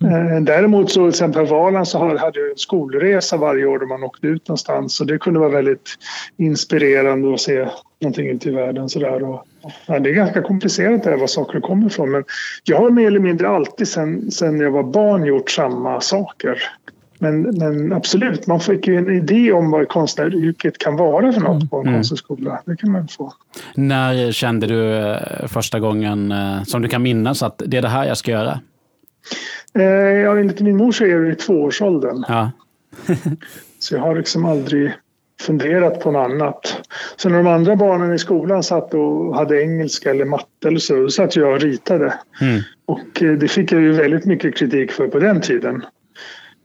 Eh, 0.05 0.41
Däremot 0.43 0.91
så 0.91 1.01
till 1.01 1.09
exempel 1.09 1.47
Valand 1.47 1.89
så 1.89 1.99
hade 1.99 2.41
jag 2.41 2.51
en 2.51 2.57
skolresa 2.57 3.37
varje 3.37 3.67
år 3.67 3.79
där 3.79 3.87
man 3.87 4.03
åkte 4.03 4.27
ut 4.27 4.49
någonstans. 4.49 4.95
Så 4.95 5.05
det 5.05 5.19
kunde 5.19 5.41
vara 5.41 5.51
väldigt 5.51 5.89
inspirerande 6.37 7.35
att 7.35 7.41
se 7.41 7.67
någonting 8.01 8.29
ute 8.29 8.49
i 8.49 8.53
världen. 8.53 8.89
Sådär. 8.89 9.23
Och, 9.23 9.45
ja, 9.87 9.99
det 9.99 10.11
är 10.11 10.15
ganska 10.15 10.43
komplicerat 10.43 11.03
där 11.05 11.17
var 11.17 11.27
saker 11.27 11.61
kommer 11.61 11.87
ifrån. 11.87 12.11
Men 12.11 12.25
jag 12.65 12.79
har 12.79 12.91
mer 12.91 13.07
eller 13.07 13.21
mindre 13.21 13.49
alltid 13.49 13.89
sen, 13.89 14.31
sen 14.31 14.61
jag 14.61 14.71
var 14.71 14.83
barn 14.83 15.25
gjort 15.25 15.51
samma 15.51 16.01
saker. 16.01 16.63
Men, 17.19 17.43
men 17.43 17.93
absolut, 17.93 18.47
man 18.47 18.61
fick 18.61 18.87
ju 18.87 18.97
en 18.97 19.11
idé 19.17 19.53
om 19.53 19.71
vad 19.71 19.89
konstnäryrket 19.89 20.79
kan 20.79 20.97
vara 20.97 21.33
för 21.33 21.41
något 21.41 21.71
på 21.71 21.77
en 21.77 21.83
Mm. 21.83 21.95
konsthögskola. 21.95 22.63
Det 22.67 22.77
kan 22.77 22.91
man 22.93 23.09
få. 23.09 23.33
när 23.75 24.33
kände 24.33 24.67
du 24.67 24.95
eh, 24.97 25.47
första 25.49 25.81
gången 25.81 26.33
eh, 26.33 26.63
som 26.63 26.83
du 26.83 26.89
kan 26.89 27.03
minnas 27.03 27.43
att 27.43 27.63
det 27.67 27.77
är 27.77 27.83
det 27.83 27.89
här 27.89 28.05
jag 28.07 28.17
ska 28.17 28.31
göra? 28.31 28.61
Eh, 29.79 29.85
ja, 29.85 30.39
enligt 30.39 30.61
min 30.61 30.77
mor 30.77 30.93
så 30.93 31.05
är 31.05 31.21
det 31.21 31.33
i 31.33 31.35
tvåårsåldern. 31.35 32.25
Ja, 32.29 32.51
Så 33.79 33.95
jag 33.95 34.01
har 34.01 34.17
liksom 34.17 34.45
aldrig 34.45 34.93
funderat 35.41 36.01
på 36.01 36.11
något 36.11 36.31
annat. 36.31 36.89
Så 37.17 37.29
när 37.29 37.37
de 37.37 37.47
andra 37.47 37.77
barnen 37.77 38.13
i 38.13 38.19
skolan 38.19 38.63
satt 38.63 38.95
och 38.95 39.37
hade 39.37 39.63
engelska 39.63 40.11
eller 40.11 40.25
matte 40.25 40.69
eller 40.69 40.79
så, 40.79 40.97
då 40.97 41.09
satt 41.09 41.37
jag 41.37 41.53
och 41.53 41.61
ritade. 41.61 42.15
Mm. 42.41 42.61
Och 42.87 43.23
eh, 43.23 43.33
det 43.33 43.49
fick 43.49 43.73
jag 43.73 43.81
ju 43.81 43.93
väldigt 43.93 44.25
mycket 44.25 44.57
kritik 44.57 44.93
för 44.93 45.09
på 45.09 45.19
den 45.19 45.41
tiden. 45.41 45.85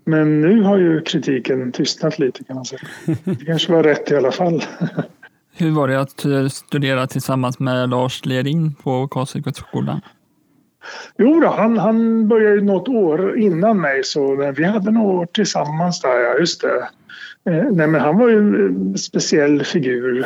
Men 0.05 0.41
nu 0.41 0.61
har 0.61 0.77
ju 0.77 1.01
kritiken 1.01 1.71
tystnat 1.71 2.19
lite 2.19 2.43
kan 2.43 2.55
man 2.55 2.65
säga. 2.65 2.81
Det 3.23 3.45
kanske 3.45 3.71
var 3.71 3.83
rätt 3.83 4.11
i 4.11 4.15
alla 4.15 4.31
fall. 4.31 4.63
Hur 5.59 5.71
var 5.71 5.87
det 5.87 5.99
att 5.99 6.25
eh, 6.25 6.47
studera 6.47 7.07
tillsammans 7.07 7.59
med 7.59 7.89
Lars 7.89 8.25
Lerin 8.25 8.75
på 8.75 9.07
Karlsögskolan? 9.07 10.01
Jo 11.17 11.39
då, 11.39 11.47
han, 11.47 11.77
han 11.77 12.27
började 12.27 12.55
ju 12.55 12.61
något 12.61 12.87
år 12.87 13.37
innan 13.37 13.81
mig 13.81 14.03
så 14.03 14.51
vi 14.57 14.63
hade 14.63 14.91
några 14.91 15.07
år 15.13 15.25
tillsammans 15.25 16.01
där, 16.01 16.19
ja 16.19 16.37
just 16.39 16.61
det. 16.61 16.77
Eh, 17.51 17.63
nej 17.71 17.87
men 17.87 18.01
han 18.01 18.17
var 18.17 18.29
ju 18.29 18.37
en 18.37 18.97
speciell 18.97 19.63
figur 19.63 20.25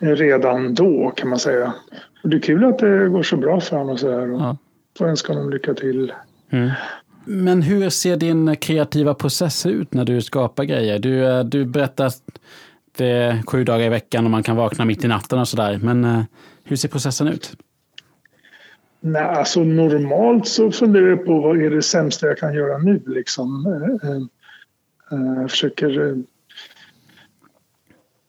redan 0.00 0.74
då 0.74 1.12
kan 1.16 1.28
man 1.28 1.38
säga. 1.38 1.72
Och 2.22 2.28
det 2.28 2.36
är 2.36 2.40
kul 2.40 2.64
att 2.64 2.78
det 2.78 3.08
går 3.08 3.22
så 3.22 3.36
bra 3.36 3.60
för 3.60 3.76
honom 3.76 3.92
och 3.92 4.00
så 4.00 4.10
här. 4.10 4.32
Och 4.34 4.40
Ja. 4.40 4.56
får 4.98 5.08
önska 5.08 5.32
honom 5.32 5.50
lycka 5.50 5.74
till. 5.74 6.12
Men 7.24 7.62
hur 7.62 7.90
ser 7.90 8.16
din 8.16 8.56
kreativa 8.56 9.14
process 9.14 9.66
ut 9.66 9.94
när 9.94 10.04
du 10.04 10.22
skapar 10.22 10.64
grejer? 10.64 10.98
Du, 10.98 11.24
eh, 11.26 11.44
du 11.44 11.64
berättar 11.64 12.06
att 12.06 12.22
det 12.96 13.06
är 13.06 13.42
sju 13.46 13.64
dagar 13.64 13.84
i 13.86 13.88
veckan 13.88 14.24
och 14.24 14.30
man 14.30 14.42
kan 14.42 14.56
vakna 14.56 14.84
mitt 14.84 15.04
i 15.04 15.08
natten 15.08 15.38
och 15.38 15.48
sådär. 15.48 15.78
Men 15.82 16.04
eh, 16.04 16.20
hur 16.64 16.76
ser 16.76 16.88
processen 16.88 17.28
ut? 17.28 17.52
Nej, 19.00 19.22
alltså 19.22 19.64
normalt 19.64 20.48
så 20.48 20.70
funderar 20.70 21.06
jag 21.06 21.24
på 21.24 21.40
vad 21.40 21.62
är 21.62 21.70
det 21.70 21.82
sämsta 21.82 22.26
jag 22.26 22.38
kan 22.38 22.54
göra 22.54 22.78
nu 22.78 23.02
liksom. 23.06 23.66
Eh, 23.66 24.10
eh, 24.10 24.16
eh, 25.12 25.40
Jag 25.40 25.50
försöker 25.50 26.16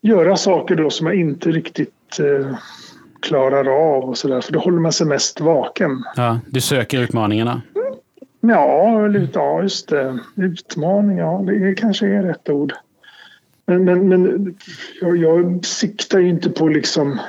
göra 0.01 0.35
saker 0.37 0.75
då 0.75 0.89
som 0.89 1.07
jag 1.07 1.15
inte 1.15 1.51
riktigt 1.51 2.19
klarar 3.21 3.67
av 3.67 4.03
och 4.03 4.17
sådär. 4.17 4.41
För 4.41 4.53
då 4.53 4.59
håller 4.59 4.79
man 4.79 4.91
sig 4.91 5.07
mest 5.07 5.41
vaken. 5.41 6.03
Ja, 6.15 6.39
du 6.47 6.61
söker 6.61 7.01
utmaningarna. 7.01 7.61
Ja, 8.41 9.05
eller, 9.05 9.27
ja 9.33 9.61
just 9.61 9.89
det. 9.89 10.19
Utmaning, 10.35 11.17
ja 11.17 11.43
det 11.47 11.73
kanske 11.73 12.07
är 12.07 12.23
rätt 12.23 12.49
ord. 12.49 12.73
Men, 13.65 13.83
men, 13.83 14.09
men 14.09 14.55
jag, 15.01 15.17
jag 15.17 15.65
siktar 15.65 16.19
ju 16.19 16.29
inte 16.29 16.49
på 16.49 16.67
liksom 16.67 17.19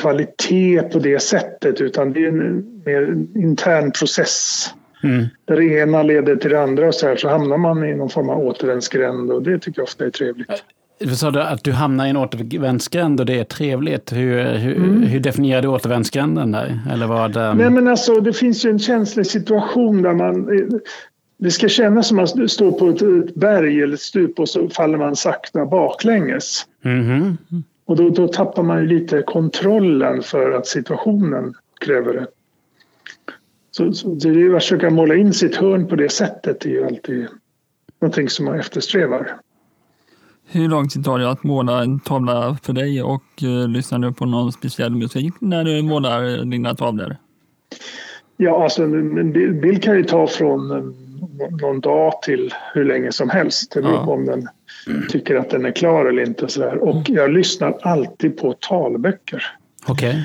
kvalitet 0.00 0.82
på 0.82 0.98
det 0.98 1.22
sättet 1.22 1.80
utan 1.80 2.12
det 2.12 2.24
är 2.24 2.28
en 2.28 2.82
mer 2.86 3.16
intern 3.34 3.92
process. 3.92 4.66
Mm. 5.02 5.26
Där 5.44 5.56
det 5.56 5.64
ena 5.64 6.02
leder 6.02 6.36
till 6.36 6.50
det 6.50 6.62
andra 6.62 6.88
och 6.88 6.94
så 6.94 7.08
här 7.08 7.16
så 7.16 7.28
hamnar 7.28 7.58
man 7.58 7.84
i 7.84 7.94
någon 7.94 8.10
form 8.10 8.28
av 8.28 8.38
återvändsgränd 8.38 9.30
och 9.30 9.42
det 9.42 9.58
tycker 9.58 9.80
jag 9.80 9.84
ofta 9.84 10.04
är 10.04 10.10
trevligt. 10.10 10.64
Du 11.00 11.16
sa 11.16 11.30
du 11.30 11.42
att 11.42 11.64
du 11.64 11.72
hamnar 11.72 12.06
i 12.06 12.10
en 12.10 12.16
återvändsgränd 12.16 13.20
och 13.20 13.26
det 13.26 13.38
är 13.38 13.44
trevligt. 13.44 14.12
Hur, 14.12 14.44
hur, 14.44 15.06
hur 15.06 15.20
definierar 15.20 15.62
du 15.62 15.68
återvändsgränden 15.68 16.52
där? 16.52 16.78
Eller 16.92 17.06
vad? 17.06 17.36
ehm, 17.36 17.58
Nej 17.58 17.70
men 17.70 17.88
alltså 17.88 18.20
det 18.20 18.32
finns 18.32 18.64
ju 18.64 18.70
en 18.70 18.78
känslig 18.78 19.26
situation 19.26 20.02
där 20.02 20.14
man 20.14 20.48
det 21.38 21.50
ska 21.50 21.68
kännas 21.68 22.08
som 22.08 22.18
att 22.18 22.34
man 22.34 22.48
står 22.48 22.72
på 22.72 22.88
ett, 22.88 23.34
berg 23.34 23.82
eller 23.82 23.94
ett 23.94 24.00
stup 24.00 24.38
och 24.38 24.48
så 24.48 24.68
faller 24.68 24.98
man 24.98 25.16
sakta 25.16 25.66
baklänges. 25.66 26.66
mhm. 26.82 27.36
Och 27.88 27.96
då, 27.96 28.10
då 28.10 28.28
tappar 28.28 28.62
man 28.62 28.78
ju 28.78 28.86
lite 28.86 29.22
kontrollen 29.22 30.22
för 30.22 30.50
att 30.50 30.66
situationen 30.66 31.54
kräver 31.80 32.14
det. 32.14 32.26
Så, 33.70 33.92
så 33.92 34.08
det 34.08 34.28
är 34.28 34.32
ju 34.32 34.56
att 34.56 34.62
försöka 34.62 34.90
måla 34.90 35.14
in 35.14 35.32
sitt 35.32 35.56
hörn 35.56 35.86
på 35.86 35.96
det 35.96 36.08
sättet 36.08 36.64
är 36.64 36.70
ju 36.70 36.84
alltid 36.84 37.26
någonting 38.00 38.28
som 38.28 38.44
man 38.44 38.60
eftersträvar. 38.60 39.36
Hur 40.46 40.68
lång 40.68 40.88
tid 40.88 41.04
tar 41.04 41.18
det 41.18 41.30
att 41.30 41.44
måla 41.44 41.82
en 41.82 42.00
tavla 42.00 42.58
för 42.62 42.72
dig 42.72 43.02
och 43.02 43.42
eh, 43.42 43.68
lyssnar 43.68 43.98
du 43.98 44.12
på 44.12 44.26
någon 44.26 44.52
speciell 44.52 44.94
musik 44.94 45.34
när 45.40 45.64
du 45.64 45.82
målar 45.82 46.44
dina 46.44 46.74
tavlor? 46.74 47.16
Ja, 48.36 48.62
alltså 48.62 48.82
en 48.82 49.32
bild 49.32 49.82
kan 49.82 49.96
ju 49.96 50.04
ta 50.04 50.26
från 50.26 50.70
eh, 50.70 50.84
någon 51.60 51.80
dag 51.80 52.22
till 52.22 52.54
hur 52.74 52.84
länge 52.84 53.12
som 53.12 53.30
helst. 53.30 53.72
Det 53.74 53.82
beror 53.82 54.04
på 54.04 54.12
om 54.12 54.24
den 54.26 54.48
tycker 55.08 55.36
att 55.36 55.50
den 55.50 55.64
är 55.64 55.72
klar 55.72 56.06
eller 56.06 56.22
inte. 56.22 56.44
Och, 56.44 56.50
så 56.50 56.60
där. 56.60 56.76
och 56.76 57.10
jag 57.10 57.30
lyssnar 57.30 57.78
alltid 57.82 58.36
på 58.36 58.52
talböcker 58.52 59.46
Okej. 59.86 60.24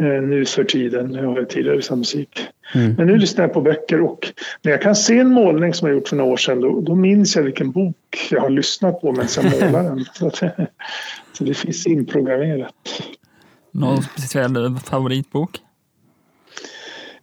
eh, 0.00 0.06
nu 0.06 0.44
för 0.44 0.64
tiden. 0.64 1.12
Jag 1.12 1.28
har 1.28 1.38
ju 1.38 1.44
tidigare 1.44 1.76
lyssnat 1.76 1.98
musik. 1.98 2.48
Mm. 2.74 2.94
Men 2.94 3.06
nu 3.06 3.16
lyssnar 3.16 3.44
jag 3.44 3.52
på 3.52 3.60
böcker 3.60 4.00
och 4.00 4.32
när 4.62 4.72
jag 4.72 4.82
kan 4.82 4.94
se 4.96 5.18
en 5.18 5.30
målning 5.30 5.74
som 5.74 5.88
jag 5.88 5.94
gjort 5.96 6.08
för 6.08 6.16
några 6.16 6.32
år 6.32 6.36
sedan 6.36 6.60
då, 6.60 6.80
då 6.80 6.94
minns 6.94 7.36
jag 7.36 7.42
vilken 7.42 7.70
bok 7.70 8.28
jag 8.30 8.40
har 8.40 8.50
lyssnat 8.50 9.00
på 9.00 9.12
medan 9.12 9.28
jag 9.36 9.44
målar 9.44 9.82
den. 9.82 10.04
Så, 10.12 10.26
att, 10.26 10.36
så 11.32 11.44
det 11.44 11.54
finns 11.54 11.86
inprogrammerat. 11.86 12.74
Någon 13.70 14.02
speciell 14.02 14.78
favoritbok? 14.84 15.60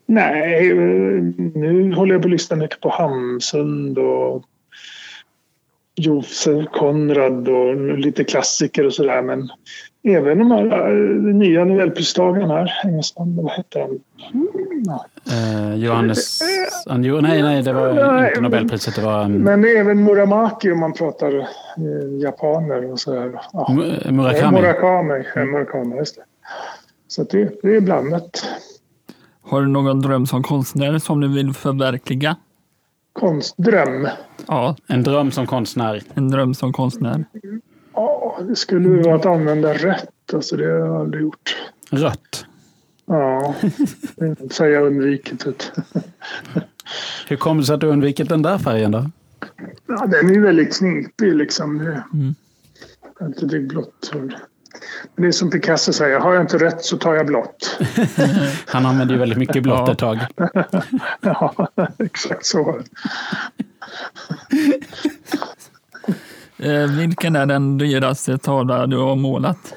Nej, 0.06 0.72
eh, 0.72 0.76
nu 1.56 1.94
håller 1.94 2.14
jag 2.14 2.22
på 2.22 2.28
att 2.28 2.32
lyssna 2.32 2.56
mycket 2.56 2.80
på 2.80 2.90
Hamsund 2.90 3.98
och 3.98 4.44
Josef 6.02 6.66
Konrad 6.72 7.50
och 7.50 7.98
lite 7.98 8.24
klassiker 8.24 8.86
och 8.86 8.94
sådär. 8.94 9.22
Men 9.22 9.50
även 10.04 10.38
de 10.38 10.52
här 10.52 10.66
eh, 10.66 11.36
nya 11.36 11.66
Nobelpristagarna 11.66 12.54
här, 12.56 12.72
engelsman, 12.86 13.36
vad 13.36 13.52
heter 13.52 13.80
han? 13.80 14.00
Ja. 14.86 15.06
Eh, 15.32 15.76
Johannes... 15.76 16.40
Anjo, 16.86 17.22
nej, 17.22 17.42
nej, 17.42 17.64
det 17.64 17.74
var 17.74 17.94
Nej, 17.94 18.30
inte 18.30 18.42
Nobelpriset. 18.42 18.96
Det 18.96 19.02
var 19.02 19.26
um, 19.26 19.34
Men 19.34 19.66
även 19.66 20.04
Muramaki 20.04 20.72
om 20.72 20.80
man 20.80 20.94
pratar 20.94 21.40
eh, 21.40 21.46
japaner 22.22 22.92
och 22.92 23.00
sådär. 23.00 23.32
Ja. 23.54 23.68
Mu- 23.70 24.12
Murakami. 24.12 24.62
Murakami, 24.62 25.24
ja, 25.36 25.46
Murakami, 25.46 25.98
just 25.98 26.16
det. 26.16 26.22
Så 27.08 27.24
det, 27.24 27.62
det 27.62 27.76
är 27.76 27.82
blandat. 27.82 28.46
Har 29.42 29.62
du 29.62 29.68
någon 29.68 30.02
dröm 30.02 30.26
som 30.26 30.44
konstnär 30.44 31.00
som 31.00 31.22
du 31.22 31.34
vill 31.34 31.54
förverkliga? 31.54 32.36
Konstdröm. 33.14 34.08
Ja, 34.48 34.76
En 34.88 35.04
dröm 35.04 35.32
som 35.32 35.48
konstnär. 35.48 36.02
en 36.14 36.30
dröm 36.32 36.54
som 36.54 36.74
konstnär. 36.74 37.26
Ja, 37.94 38.40
det 38.48 38.56
skulle 38.56 38.90
ju 38.90 39.02
vara 39.02 39.16
att 39.16 39.26
använda 39.26 39.74
rött. 39.74 40.34
Alltså 40.34 40.58
det 40.58 40.64
har 40.66 40.72
jag 40.80 40.96
aldrig 40.96 41.22
gjort. 41.24 41.58
Rött. 41.90 42.46
Ja, 43.06 43.56
det 44.16 44.60
har 44.60 44.66
jag 44.68 44.84
undvikit. 44.88 45.72
Hur 47.28 47.36
kommer 47.38 47.62
det 47.62 47.66
sig 47.68 47.74
att 47.76 47.82
du 47.82 47.88
undvikit 47.88 48.30
den 48.30 48.42
där 48.42 48.58
färgen 48.58 48.92
då? 48.92 49.10
Ja, 49.88 50.06
den 50.06 50.30
är 50.30 50.34
ju 50.34 50.42
väldigt 50.42 50.78
knepig 50.80 51.36
liksom. 51.36 51.78
Det, 51.78 52.04
Mm. 52.14 52.36
inte 53.22 53.46
det 53.46 53.58
är 53.58 53.62
blått. 53.62 54.12
Men 55.16 55.22
det 55.22 55.28
är 55.28 55.32
som 55.32 55.50
Picasso 55.52 55.94
säger, 55.94 56.20
har 56.20 56.34
jag 56.34 56.44
inte 56.44 56.58
rätt 56.58 56.84
så 56.86 56.98
tar 56.98 57.14
jag 57.14 57.26
blått. 57.26 57.80
Han 58.68 58.86
använde 58.86 59.14
ju 59.14 59.20
väldigt 59.20 59.38
mycket 59.38 59.64
blått 59.64 59.88
Ja. 59.88 59.92
ett 59.92 59.98
tag. 60.00 60.20
Ja, 61.22 61.68
exakt 62.00 62.46
så. 62.46 62.80
Eh, 66.58 66.84
vilken 66.98 67.36
är 67.36 67.46
den 67.46 67.78
dyraste 67.78 68.38
tavla 68.38 68.88
du 68.88 68.98
har 68.98 69.16
målat? 69.16 69.74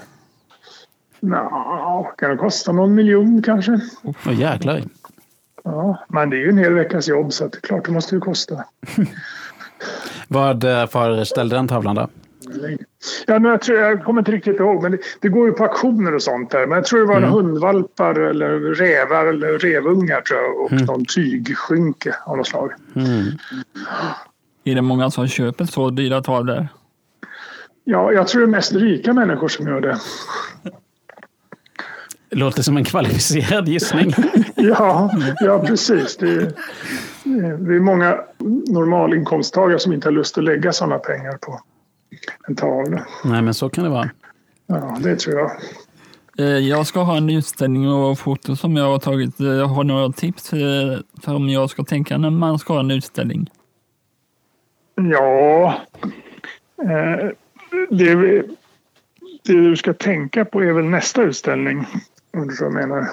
Nå, 1.21 2.13
kan 2.19 2.31
det 2.31 2.37
kosta 2.37 2.73
någon 2.73 2.95
miljon 2.95 3.43
kanske? 3.43 3.81
Åh 4.03 4.41
jäklar. 4.41 4.83
Ja, 5.65 6.05
men 6.09 6.31
det 6.31 6.37
är 6.37 6.41
ju 6.41 6.49
en 6.49 6.59
hel 6.59 6.75
veckas 6.75 7.09
jobb 7.09 7.33
så 7.33 7.45
att 7.45 7.53
det 7.53 7.59
är 7.59 7.61
klart 7.61 7.85
det 7.85 7.93
måste 7.93 8.15
ju 8.15 8.21
kosta. 8.21 8.65
Vad 10.29 10.65
eh, 10.65 10.87
föreställde 10.87 11.57
den 11.57 11.69
tavlan 11.69 11.95
då? 11.95 12.09
Ja, 13.27 13.39
men 13.39 13.51
jag, 13.51 13.61
tror, 13.61 13.79
jag 13.79 14.05
kommer 14.05 14.21
inte 14.21 14.33
riktigt 14.33 14.61
ihåg, 14.61 14.83
men 14.83 14.93
det, 14.93 14.99
det 15.21 15.29
går 15.29 15.47
ju 15.47 15.53
på 15.53 15.65
auktioner 15.65 16.15
och 16.15 16.23
sånt 16.23 16.51
där. 16.51 16.67
Men 16.67 16.77
jag 16.77 16.85
tror 16.85 17.01
det 17.01 17.07
var 17.07 17.17
Mm. 17.17 17.31
hundvalpar 17.31 18.15
eller 18.15 18.59
rävar 18.59 19.27
eller 19.27 19.59
revungar 19.59 20.21
tror 20.21 20.41
jag 20.41 20.61
och 20.61 20.73
någon 20.73 21.05
tygskynke 21.05 22.15
av 22.27 22.37
något 22.37 22.47
slag. 22.49 22.73
Mm. 22.97 23.25
Är 24.65 24.75
det 24.75 24.83
många 24.83 25.11
som 25.11 25.29
köper 25.29 25.65
så 25.65 25.91
dyra 25.91 26.23
tavlor? 26.23 26.69
Ja, 27.85 28.13
jag 28.13 28.29
tror 28.29 28.41
det 28.41 28.47
är 28.47 28.51
mest 28.51 28.73
rika 28.73 29.13
människor 29.13 29.49
som 29.49 29.67
gör 29.67 29.81
det. 29.81 29.99
Låter 32.31 32.63
som 32.63 32.77
en 32.77 32.85
kvalificerad 32.85 33.69
gissning. 33.69 34.13
Ja, 34.57 35.11
ja 35.41 35.59
precis. 35.67 36.17
Det 36.17 36.27
är, 36.29 36.53
det 37.59 37.75
är 37.75 37.81
många 37.81 38.19
normalinkomsttagare 38.69 39.79
som 39.79 39.93
inte 39.93 40.07
har 40.09 40.13
lust 40.13 40.39
att 40.39 40.45
lägga 40.45 40.73
sådana 40.73 40.99
pengar 40.99 41.39
på 41.41 41.61
en 42.47 42.55
tavla. 42.57 43.07
Nej, 43.25 43.43
men 43.43 43.55
så 43.55 43.69
kan 43.69 43.85
det 43.85 43.91
vara. 43.91 44.11
Ja, 44.67 44.99
det 45.03 45.17
tror 45.17 45.39
jag. 45.39 45.51
Eh, 46.39 46.59
Jag 46.69 46.87
ska 46.87 47.01
ha 47.01 47.17
en 47.17 47.31
utställning 47.31 47.89
och 47.89 48.19
foto 48.19 48.57
som 48.57 48.77
jag 48.77 48.85
har 48.85 48.99
tagit. 48.99 49.41
Eh, 49.41 49.47
Jag 49.47 49.67
har 49.67 49.85
några 49.85 50.13
tips 50.13 50.53
eh, 50.53 50.99
som 51.25 51.49
jag 51.49 51.71
ska 51.71 51.85
tänka 51.85 52.19
när 52.19 52.31
man 52.31 52.59
ska 52.59 52.73
ha 52.73 52.81
en 52.81 52.91
utställning. 52.91 53.51
Ja, 54.97 55.75
det, 57.91 58.15
det 58.15 58.43
du 59.45 59.77
ska 59.77 59.93
tänka 59.93 60.45
på 60.45 60.63
är 60.63 60.73
väl 60.73 60.85
nästa 60.85 61.23
utställning. 61.23 61.87
Om 62.37 62.49
du 62.49 62.55
så 62.55 62.71
menar. 62.71 63.09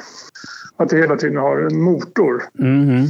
Att 0.78 0.90
det 0.90 0.98
hela 0.98 1.16
tiden 1.16 1.38
har 1.38 1.58
en 1.58 1.82
motor. 1.82 2.44
Mhm. 2.54 3.08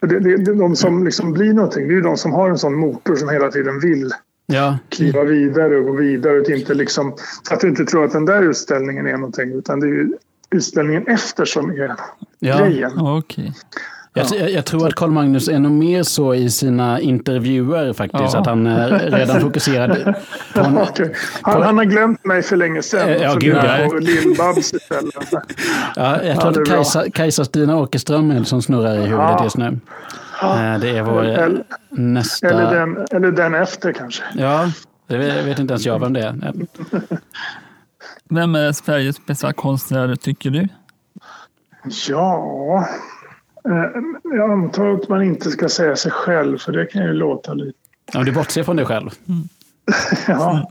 För 0.00 0.06
Det, 0.06 0.18
det, 0.20 0.36
det, 0.36 0.54
de 0.54 0.76
som 0.76 1.04
liksom 1.04 1.32
blir 1.32 1.52
någonting, 1.52 1.88
det 1.88 1.92
är 1.94 1.96
ju 1.96 2.00
de 2.02 2.16
som 2.16 2.32
har 2.32 2.50
en 2.50 2.58
sån 2.58 2.74
motor 2.74 3.16
som 3.16 3.28
hela 3.28 3.50
tiden 3.50 3.80
vill 3.80 4.10
Ja, 4.46 4.78
kliva 4.88 5.24
vidare 5.24 5.76
och 5.76 5.84
gå 5.84 5.92
vidare. 5.92 6.40
Och 6.40 6.50
inte 6.50 6.74
liksom, 6.74 7.14
så 7.48 7.54
att 7.54 7.60
du 7.60 7.68
inte 7.68 7.84
tror 7.84 8.04
att 8.04 8.12
den 8.12 8.24
där 8.24 8.42
utställningen 8.42 9.06
är 9.06 9.12
någonting. 9.16 9.52
Utan 9.52 9.80
det 9.80 9.86
är 9.86 9.90
ju 9.90 10.12
utställningen 10.50 11.06
efter 11.06 11.44
som 11.44 11.70
är 11.70 11.96
ja. 12.38 12.58
grejen. 12.58 12.92
Ja, 12.96 13.18
Okej. 13.18 13.52
Jag, 14.16 14.26
jag, 14.40 14.50
jag 14.50 14.64
tror 14.64 14.86
att 14.86 14.94
Carl 14.94 15.10
Magnus 15.10 15.48
är 15.48 15.58
nog 15.58 15.72
mer 15.72 16.02
så 16.02 16.34
i 16.34 16.50
sina 16.50 17.00
intervjuer 17.00 17.92
faktiskt. 17.92 18.34
Ja. 18.34 18.40
Att 18.40 18.46
han 18.46 18.66
är 18.66 19.10
redan 19.10 19.40
fokuserad 19.40 20.14
på 20.54 20.60
en, 20.60 20.78
Okej. 20.78 21.14
Han, 21.42 21.62
han 21.62 21.78
har 21.78 21.84
glömt 21.84 22.24
mig 22.24 22.42
för 22.42 22.56
länge 22.56 22.82
sedan. 22.82 23.08
Eh, 23.08 23.16
ja, 23.22 23.32
Så 23.32 23.38
gud, 23.38 23.56
ja. 23.62 23.78
jag 23.78 23.90
på 23.90 23.96
Lill-Babs 23.96 24.58
istället. 24.76 25.14
Ja, 25.96 26.22
jag 26.22 26.36
Ja, 26.36 26.40
tror 26.40 26.52
det 26.52 26.58
är 26.58 26.62
att. 26.62 26.68
Kajsa, 26.68 27.04
Kajsa-Stina 27.10 27.76
Åkerström 27.76 28.44
som 28.44 28.62
snurrar 28.62 28.94
i 28.94 28.96
huvudet 28.96 29.10
Ja. 29.18 29.44
just 29.44 29.56
nu. 29.56 29.78
Eh, 30.52 30.80
Det 30.80 30.98
är 30.98 31.02
vår 31.02 31.24
Eller- 31.24 31.64
nästa... 31.90 32.48
Eller 32.48 32.74
den, 32.74 33.06
eller 33.10 33.32
den 33.32 33.54
efter 33.54 33.92
kanske. 33.92 34.22
Ja, 34.34 34.70
det 35.06 35.16
vet, 35.16 35.58
inte 35.58 35.72
ens 35.72 35.86
jag 35.86 35.98
vem 35.98 36.12
det 36.12 36.20
är. 36.20 36.52
Vem 38.30 38.54
är 38.54 38.72
Sveriges 38.72 39.26
bästa 39.26 39.52
konstnär 39.52 40.16
tycker 40.16 40.50
du? 40.50 40.68
Ja, 42.08 42.88
eh, 43.68 44.00
jag 44.36 44.50
antar 44.50 44.94
att 44.94 45.08
man 45.08 45.22
inte 45.22 45.50
ska 45.50 45.68
säga 45.68 45.96
sig 45.96 46.12
själv 46.12 46.58
för 46.58 46.72
det 46.72 46.86
kan 46.86 47.02
ju 47.02 47.12
låta 47.12 47.54
lite... 47.54 47.78
Om 48.14 48.24
du 48.24 48.32
bortser 48.32 48.62
från 48.64 48.76
dig 48.76 48.86
själv. 48.86 49.10
Ja. 50.28 50.70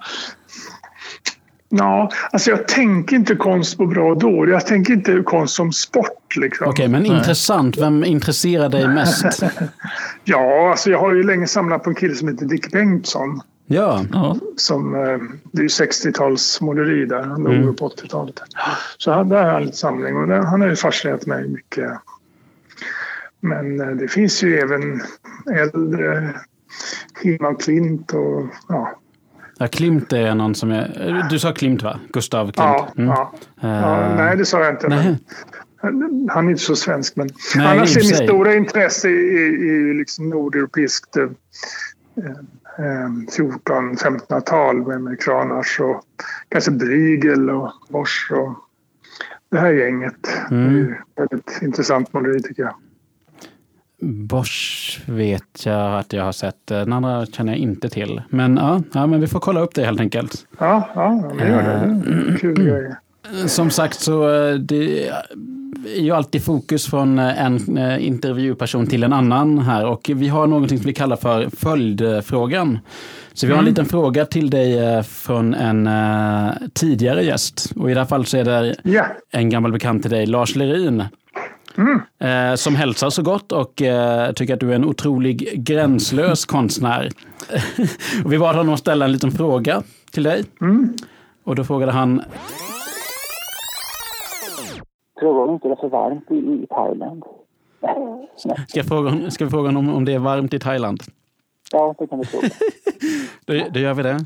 Ja, 1.76 2.12
alltså 2.32 2.50
jag 2.50 2.68
tänker 2.68 3.16
inte 3.16 3.36
konst 3.36 3.78
på 3.78 3.86
bra 3.86 4.10
och 4.10 4.20
dåligt. 4.20 4.54
Jag 4.54 4.68
tänker 4.68 4.94
inte 4.94 5.24
konst 5.26 5.56
som 5.56 5.72
sport. 5.72 6.36
Liksom. 6.36 6.68
Okej, 6.70 6.88
men 6.88 7.06
intressant. 7.06 7.78
Vem 7.78 8.04
intresserar 8.04 8.70
dig 8.70 8.88
mest? 8.88 9.44
Ja, 10.24 10.70
alltså 10.72 10.90
jag 10.90 11.00
har 11.00 11.14
ju 11.14 11.24
länge 11.24 11.48
samlat 11.48 11.84
på 11.84 11.90
en 11.90 11.96
kille 11.96 12.16
som 12.16 12.28
heter 12.28 12.46
Dick 12.46 12.72
Bengtsson. 12.72 13.42
Ja, 13.66 14.02
Ja, 14.14 14.38
Som, 14.58 14.96
eh, 14.96 15.18
det 15.52 15.58
är 15.58 15.62
ju 15.62 15.68
60-talsmåleri 15.68 17.06
där. 17.06 17.24
Han 17.24 17.44
dog 17.44 17.54
Mm. 17.54 17.76
på 17.76 17.90
80-talet. 17.90 18.40
Så 18.98 19.12
han, 19.12 19.30
där 19.30 19.38
har 19.42 19.48
jag 19.48 19.56
en 19.56 19.62
liten 19.62 19.76
samling 19.78 20.18
och 20.18 20.28
där, 20.28 20.40
han 20.42 20.62
har 20.62 20.68
ju 20.68 20.76
fascinerat 20.76 21.26
mig 21.26 21.48
mycket. 21.48 21.92
Men 23.40 23.82
eh, 23.82 23.88
det 23.88 24.08
finns 24.08 24.44
ju 24.44 24.60
även 24.60 25.02
äldre 25.56 26.34
Hilma 27.24 27.54
Klint 27.54 28.12
och 28.14 28.46
ja. 28.68 28.92
Ja 29.60 29.68
Klimt 29.68 30.14
är 30.14 30.36
någon 30.36 30.56
som 30.56 30.72
är... 30.72 31.28
Du 31.30 31.40
sa 31.40 31.52
Klimt 31.52 31.84
va? 31.84 32.00
Gustav 32.14 32.52
Klimt? 32.52 32.98
Mm. 32.98 33.10
ja. 33.10 33.34
ja. 33.62 34.10
Eh, 34.10 34.16
Nej, 34.16 34.38
det 34.38 34.46
sa 34.46 34.60
jag 34.60 34.74
inte. 34.74 34.88
nej. 34.88 35.18
Han 36.30 36.48
är 36.48 36.50
inte 36.50 36.64
så 36.64 36.76
svensk. 36.76 37.16
Men 37.16 37.30
Nej, 37.56 37.68
annars 37.68 37.98
är 37.98 38.02
mitt 38.02 38.18
stora 38.18 38.56
intresse 38.56 39.10
i, 39.10 39.14
i, 39.14 39.94
liksom 39.94 40.30
nordeuropeiskt 40.30 41.18
eh, 41.18 41.24
eh, 41.24 43.10
14-1500-tal 43.38 44.88
med, 44.88 45.02
med 45.02 45.22
Kranach 45.22 45.80
och 45.80 46.04
kanske 46.50 46.72
Bruegel 46.72 47.50
och 47.50 47.72
Bosch 47.90 48.32
och 48.32 48.56
det 49.52 49.60
här 49.60 49.74
gänget. 49.74 50.28
Mm. 50.52 50.64
Det 50.64 50.70
är 50.70 50.84
ju 50.84 50.96
väldigt 51.16 51.60
intressant 51.62 52.14
måleri 52.14 52.42
tycker 52.42 52.64
jag. 52.64 52.76
Bosch 54.04 55.00
vet 55.06 55.66
jag 55.66 56.00
att 56.00 56.14
jag 56.14 56.24
har 56.24 56.32
sett. 56.32 56.68
Den 56.68 56.94
andra 56.94 57.26
känner 57.26 57.54
jag 57.54 57.60
inte 57.60 57.90
till. 57.90 58.22
Men 58.30 58.58
ja, 58.58 58.82
ja 58.94 59.08
men 59.08 59.22
vi 59.22 59.28
får 59.28 59.40
kolla 59.40 59.60
upp 59.60 59.76
det 59.76 59.86
helt 59.86 60.00
enkelt. 60.00 60.46
Ja, 60.60 60.90
ja 60.96 61.10
men 61.10 61.48
gör 61.48 61.64
det. 61.64 62.02
det. 62.06 62.34
är 62.34 62.38
Kul 62.38 62.56
grejer. 62.56 62.98
Som 63.48 63.70
sagt 63.70 64.00
så 64.00 64.30
eh, 64.30 64.56
det 64.56 65.10
är 65.96 66.02
ju 66.02 66.12
alltid 66.12 66.44
fokus 66.44 66.88
från 66.88 67.20
eh, 67.20 67.46
en 67.46 67.78
eh, 67.78 68.06
intervjuperson 68.08 68.88
till 68.88 69.04
en 69.04 69.14
annan 69.14 69.60
här 69.60 69.86
och 69.86 70.12
vi 70.16 70.28
har 70.28 70.48
någonting 70.48 70.78
som 70.78 70.88
vi 70.88 70.94
kallar 70.94 71.16
för 71.16 71.50
följdfrågan. 71.58 72.80
Så 73.34 73.48
vi 73.48 73.54
har 73.54 73.60
en 73.60 73.66
liten 73.66 73.86
fråga 73.86 74.26
till 74.26 74.50
dig 74.50 74.80
eh, 74.80 75.02
från 75.02 75.54
en 75.54 75.88
eh, 75.88 76.52
tidigare 76.74 77.24
gäst 77.24 77.74
och 77.76 77.92
i 77.92 77.94
det 77.94 78.00
här 78.00 78.08
fallet 78.08 78.28
så 78.28 78.38
är 78.38 78.44
det 78.44 78.76
en 79.32 79.50
gammal 79.50 79.72
bekant 79.72 80.02
till 80.02 80.12
dig, 80.12 80.26
Lars 80.26 80.56
Lerin. 80.56 81.04
Eh, 82.20 82.56
som 82.56 82.76
hälsar 82.76 83.10
så 83.10 83.22
gott 83.22 83.52
och 83.52 83.82
eh, 83.82 84.32
tycker 84.32 84.54
att 84.54 84.60
du 84.60 84.72
är 84.72 84.76
en 84.76 84.86
otrolig 84.86 85.64
gränslös 85.66 86.46
konstnär. 86.46 87.10
och 88.26 88.34
vi 88.34 88.40
bad 88.40 88.56
honom 88.56 88.74
att 88.74 88.80
ställa 88.80 89.06
en 89.06 89.12
liten 89.12 89.32
fråga 89.32 89.84
till 90.12 90.24
dig. 90.24 90.44
Och 91.44 91.56
då 91.56 91.64
frågade 91.64 91.92
han, 91.92 92.22
Fråga 95.20 95.40
om 95.40 95.54
inte 95.54 95.68
det 95.68 95.74
är 95.74 95.76
för 95.76 95.90
varmt 95.90 96.32
i, 96.32 96.36
i 96.36 96.68
Thailand. 96.70 97.24
ska, 98.68 98.80
jag 98.80 98.86
fråga, 98.86 99.32
ska 99.32 99.46
vi 99.46 99.52
fråga 99.52 99.68
honom 99.68 99.94
om 99.94 100.06
det 100.06 100.14
är 100.14 100.20
varmt 100.20 100.54
i 100.54 100.60
Thailand? 100.60 101.04
Ja, 101.72 101.96
det 102.00 102.08
kan 102.08 102.20
vi 102.20 102.26
fråga. 102.26 102.50
Då, 103.46 103.54
då 103.74 103.80
gör 103.80 103.94
vi 103.94 104.04
det. 104.04 104.26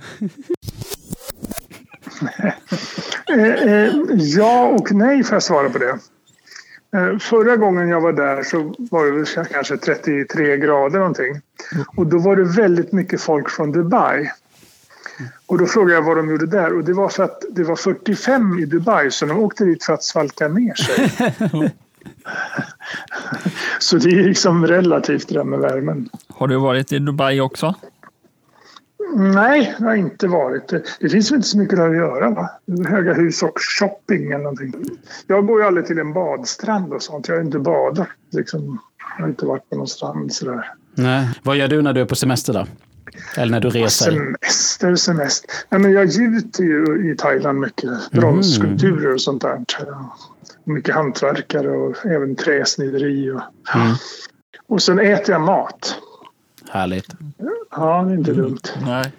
Eh, 3.30 3.74
eh, 3.74 3.94
ja 4.38 4.68
och 4.68 4.92
nej 4.92 5.24
får 5.24 5.36
jag 5.36 5.44
svara 5.44 5.70
på 5.70 5.78
det. 5.78 6.00
Eh, 6.94 7.18
förra 7.18 7.56
gången 7.56 7.90
jag 7.90 8.02
var 8.02 8.14
där 8.14 8.44
så 8.44 8.76
var 8.92 9.06
det 9.06 9.12
väl 9.12 9.46
kanske 9.46 9.78
33 9.78 10.58
grader 10.58 11.00
någonting. 11.00 11.42
Och 11.98 12.08
då 12.08 12.18
var 12.18 12.36
det 12.36 12.44
väldigt 12.44 12.92
mycket 12.92 13.22
folk 13.22 13.50
från 13.50 13.72
Dubai. 13.72 14.32
Och 15.46 15.58
då 15.58 15.66
frågade 15.66 15.94
jag 15.94 16.02
vad 16.02 16.18
de 16.18 16.30
gjorde 16.30 16.46
där 16.46 16.74
och 16.74 16.84
det 16.84 16.94
var 16.94 17.10
för 17.10 17.24
att 17.24 17.44
det 17.50 17.64
var 17.64 17.76
45 17.76 18.60
i 18.60 18.66
Dubai 18.66 19.12
så 19.12 19.26
de 19.26 19.40
åkte 19.40 19.66
dit 19.66 19.84
för 19.84 19.94
att 19.94 20.04
svalka 20.04 20.48
ner 20.48 20.74
sig. 20.74 21.12
så 23.80 23.98
det 23.98 24.10
är 24.10 24.24
liksom 24.24 24.68
relativt 24.68 25.28
det 25.28 25.34
där 25.34 25.44
med 25.44 25.60
värmen. 25.60 26.10
har 26.28 26.48
du 26.48 26.58
varit 26.58 26.92
i 26.92 27.00
Dubai 27.00 27.42
också? 27.42 27.76
Nej, 29.16 29.76
det 29.80 29.86
har 29.86 29.96
inte 29.96 30.28
varit. 30.28 30.74
Det 31.00 31.10
finns 31.10 31.32
väl 31.32 31.36
inte 31.36 31.48
så 31.48 31.58
mycket 31.58 31.78
där 31.78 31.90
att 31.90 31.96
göra 31.96 32.30
va? 32.30 32.50
Höga 32.88 33.14
hus 33.14 33.44
och 33.44 33.60
shopping 33.80 34.32
eller 34.32 34.44
någonting. 34.44 34.74
Jag 35.28 35.48
går 35.48 35.62
ju 35.62 35.68
aldrig 35.68 35.86
till 35.86 36.00
en 36.00 36.14
badstrand 36.14 36.94
och 36.94 37.02
sånt. 37.02 37.28
Jag 37.28 37.36
har 37.36 37.42
inte 37.42 37.60
badat. 37.60 38.08
Liksom. 38.32 38.80
Jag 39.18 39.24
har 39.24 39.30
inte 39.30 39.46
varit 39.46 39.70
på 39.70 39.76
någon 39.76 39.88
strand 39.88 40.34
sådär. 40.34 40.74
Nej. 40.96 41.30
Vad 41.44 41.58
gör 41.58 41.68
du 41.68 41.82
när 41.82 41.94
du 41.94 42.02
är 42.02 42.06
på 42.06 42.16
semester 42.16 42.54
då? 42.54 42.68
Eller 43.38 43.52
när 43.52 43.60
du 43.60 43.70
reser? 43.70 44.12
Semester, 44.12 44.96
semester. 44.96 45.50
Nej, 45.70 45.82
men 45.82 45.92
jag 45.92 46.06
gjuter 46.06 46.64
ju 46.64 47.12
i 47.12 47.16
Thailand 47.16 47.60
mycket 47.60 48.12
bronsskulpturer 48.12 49.14
och 49.14 49.22
sånt 49.22 49.42
där. 49.42 49.66
Mycket 50.64 50.96
hantverkare 50.96 51.70
och 51.70 52.06
även 52.06 52.36
träsnideri. 52.36 53.32
Och, 53.32 53.42
och 54.68 54.82
sen 54.82 55.00
äter 55.00 55.32
jag 55.32 55.42
mat. 55.42 55.96
Härligt. 56.70 57.16
Ja, 57.72 58.04
det 58.04 58.14
är 58.14 58.18
inte 58.18 58.34
dumt. 58.34 58.60
Nej. 58.86 59.12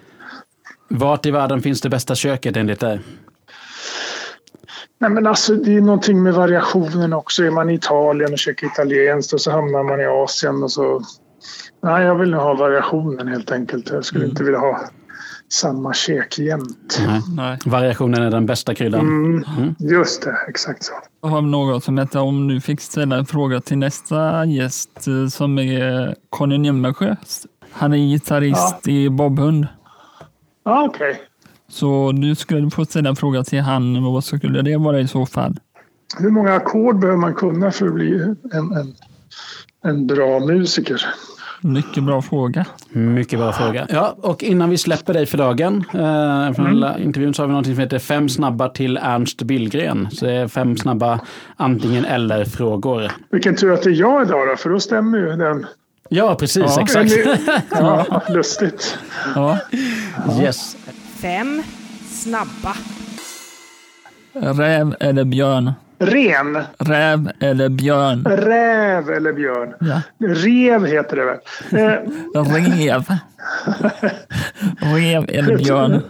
Vart 0.87 1.25
i 1.25 1.31
världen 1.31 1.61
finns 1.61 1.81
det 1.81 1.89
bästa 1.89 2.15
köket 2.15 2.57
enligt 2.57 2.79
dig? 2.79 2.99
Nej, 4.97 5.09
men 5.09 5.27
alltså, 5.27 5.55
det 5.55 5.77
är 5.77 5.81
någonting 5.81 6.23
med 6.23 6.33
variationen 6.33 7.13
också. 7.13 7.43
Är 7.43 7.51
man 7.51 7.69
i 7.69 7.73
Italien 7.73 8.33
och 8.33 8.39
käkar 8.39 8.67
italienskt 8.67 9.33
och 9.33 9.41
så 9.41 9.51
hamnar 9.51 9.83
man 9.83 10.01
i 10.01 10.05
Asien 10.05 10.63
och 10.63 10.71
så... 10.71 11.01
Nej, 11.83 12.05
jag 12.05 12.15
vill 12.15 12.31
nog 12.31 12.41
ha 12.41 12.53
variationen 12.53 13.27
helt 13.27 13.51
enkelt. 13.51 13.89
Jag 13.89 14.05
skulle 14.05 14.25
inte 14.25 14.43
vilja 14.43 14.59
ha 14.59 14.89
samma 15.49 15.93
käk 15.93 16.39
jämt. 16.39 17.01
Nej. 17.07 17.21
Nej. 17.35 17.57
Variationen 17.65 18.23
är 18.23 18.31
den 18.31 18.45
bästa 18.45 18.75
kryddan. 18.75 19.01
Mm, 19.01 19.75
just 19.79 20.21
det, 20.21 20.37
exakt 20.49 20.83
så. 20.83 20.93
Jag 21.21 21.29
har 21.29 21.41
något 21.41 21.83
som 21.83 21.97
heter 21.97 22.19
om 22.19 22.47
du 22.47 22.61
fick 22.61 22.81
ställa 22.81 23.17
en 23.17 23.25
fråga 23.25 23.61
till 23.61 23.77
nästa 23.77 24.45
gäst 24.45 25.07
eh, 25.07 25.27
som 25.27 25.59
är 25.59 26.15
Conny 26.29 26.57
Nemmersjö. 26.57 27.15
Han 27.71 27.93
är 27.93 27.97
gitarrist 27.97 28.87
i 28.87 29.09
Bobhund. 29.09 29.67
Ja, 30.65 30.83
Okej. 30.89 31.21
Så 31.69 32.11
du 32.11 32.35
skulle 32.35 32.69
få 32.69 32.85
ställa 32.85 33.09
en 33.09 33.15
fråga 33.15 33.43
till 33.43 33.61
han. 33.61 34.03
Vad 34.03 34.23
skulle 34.23 34.61
det 34.61 34.77
vara 34.77 34.99
i 34.99 35.07
så 35.07 35.25
fall? 35.25 35.59
Hur 36.17 36.29
många 36.29 36.53
ackord 36.53 36.99
behöver 36.99 37.19
man 37.19 37.33
kunna 37.33 37.71
för 37.71 37.87
att 37.87 37.93
bli 37.93 38.35
en, 38.53 38.71
en, 38.71 38.95
en 39.83 40.07
bra 40.07 40.39
musiker? 40.39 41.05
Mycket 41.61 42.03
bra 42.03 42.21
fråga. 42.21 42.65
Mycket 42.89 43.39
bra 43.39 43.53
fråga. 43.53 43.87
Ja, 43.89 44.15
och 44.21 44.43
innan 44.43 44.69
vi 44.69 44.77
släpper 44.77 45.13
dig 45.13 45.25
för 45.25 45.37
dagen, 45.37 45.83
eh, 45.93 46.53
från 46.55 46.67
hela 46.67 46.99
intervjun 46.99 47.33
så 47.33 47.41
har 47.43 47.47
vi 47.47 47.53
något 47.53 47.65
som 47.65 47.77
heter 47.77 47.99
Fem 47.99 48.29
snabba 48.29 48.69
till 48.69 48.97
Ernst 48.97 49.41
Billgren. 49.41 50.07
Så 50.11 50.25
det 50.25 50.31
är 50.33 50.47
fem 50.47 50.77
snabba 50.77 51.19
antingen 51.55 52.05
eller-frågor. 52.05 53.11
Vilken 53.31 53.55
tur 53.55 53.73
att 53.73 53.83
det 53.83 53.89
är 53.89 53.93
jag 53.93 54.23
idag 54.27 54.47
då, 54.47 54.55
för 54.57 54.69
då 54.69 54.79
stämmer 54.79 55.17
ju 55.17 55.35
den. 55.35 55.65
Ja, 56.09 56.35
precis. 56.35 56.63
Ja. 56.67 56.81
Exakt. 56.81 57.11
Ja, 57.71 58.21
lustigt. 58.29 58.97
Ja. 59.35 59.57
Yes. 60.41 60.77
Fem 61.21 61.63
snabba. 62.09 62.75
Räv 64.33 64.95
eller 64.99 65.23
björn? 65.23 65.71
Ren, 65.99 66.57
Räv 66.77 67.31
eller 67.39 67.69
björn? 67.69 68.25
räv 68.25 69.09
eller 69.09 69.33
björn. 69.33 69.73
Ja. 69.79 70.01
Rev 70.27 70.85
heter 70.85 71.15
det 71.15 71.25
väl? 71.25 71.37
Eh, 71.71 72.43
Rev. 72.43 73.03
Rev 74.95 75.25
eller 75.29 75.57
björn? 75.57 76.01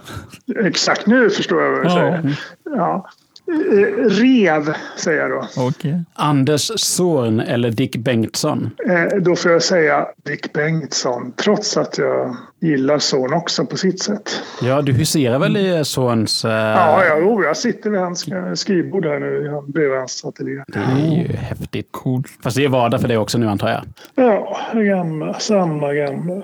Exakt, 0.65 1.05
nu 1.07 1.29
förstår 1.29 1.63
jag 1.63 1.71
vad 1.71 1.79
du 1.81 1.87
Ja. 1.89 1.95
säger. 1.95 2.39
Ja. 2.65 3.09
Eh, 3.49 4.09
Rev, 4.09 4.73
säger 4.97 5.21
jag 5.21 5.31
då. 5.31 5.47
Okej. 5.57 6.03
Anders 6.13 6.71
Zorn 6.75 7.39
eller 7.39 7.71
Dick 7.71 7.95
Bengtsson? 7.95 8.69
Eh, 8.89 9.17
Då 9.21 9.35
får 9.35 9.51
jag 9.51 9.63
säga 9.63 10.07
Dick 10.25 10.53
Bengtsson, 10.53 11.31
trots 11.43 11.77
att 11.77 11.97
jag 11.97 12.35
gillar 12.61 12.99
son 12.99 13.33
också 13.33 13.65
på 13.65 13.77
sitt 13.77 14.01
sätt. 14.03 14.41
Ja, 14.61 14.81
du 14.81 14.91
huserar 14.93 15.39
väl 15.39 15.57
i 15.57 15.83
Zorns... 15.85 16.45
eh, 16.45 16.51
Ja, 16.51 17.05
ja 17.05 17.17
jo, 17.21 17.43
jag 17.43 17.57
sitter 17.57 17.89
vid 17.89 17.99
hans 17.99 18.27
eh, 18.27 18.53
skrivbord 18.53 19.05
här 19.05 19.19
nu, 19.19 19.61
bredvid 19.67 19.97
hans 19.97 20.25
ateljé. 20.25 20.63
Det 20.67 20.79
är 20.79 21.15
ju 21.21 21.27
häftigt. 21.37 21.87
Coolt. 21.91 22.27
Fast 22.43 22.57
det 22.57 22.63
är 22.65 22.69
vardag 22.69 23.01
för 23.01 23.07
dig 23.07 23.17
också 23.17 23.37
nu 23.37 23.47
antar 23.47 23.69
jag. 23.69 23.81
Ja, 24.15 24.57
gamla, 24.73 25.39
samma 25.39 25.93
gamla. 25.93 26.41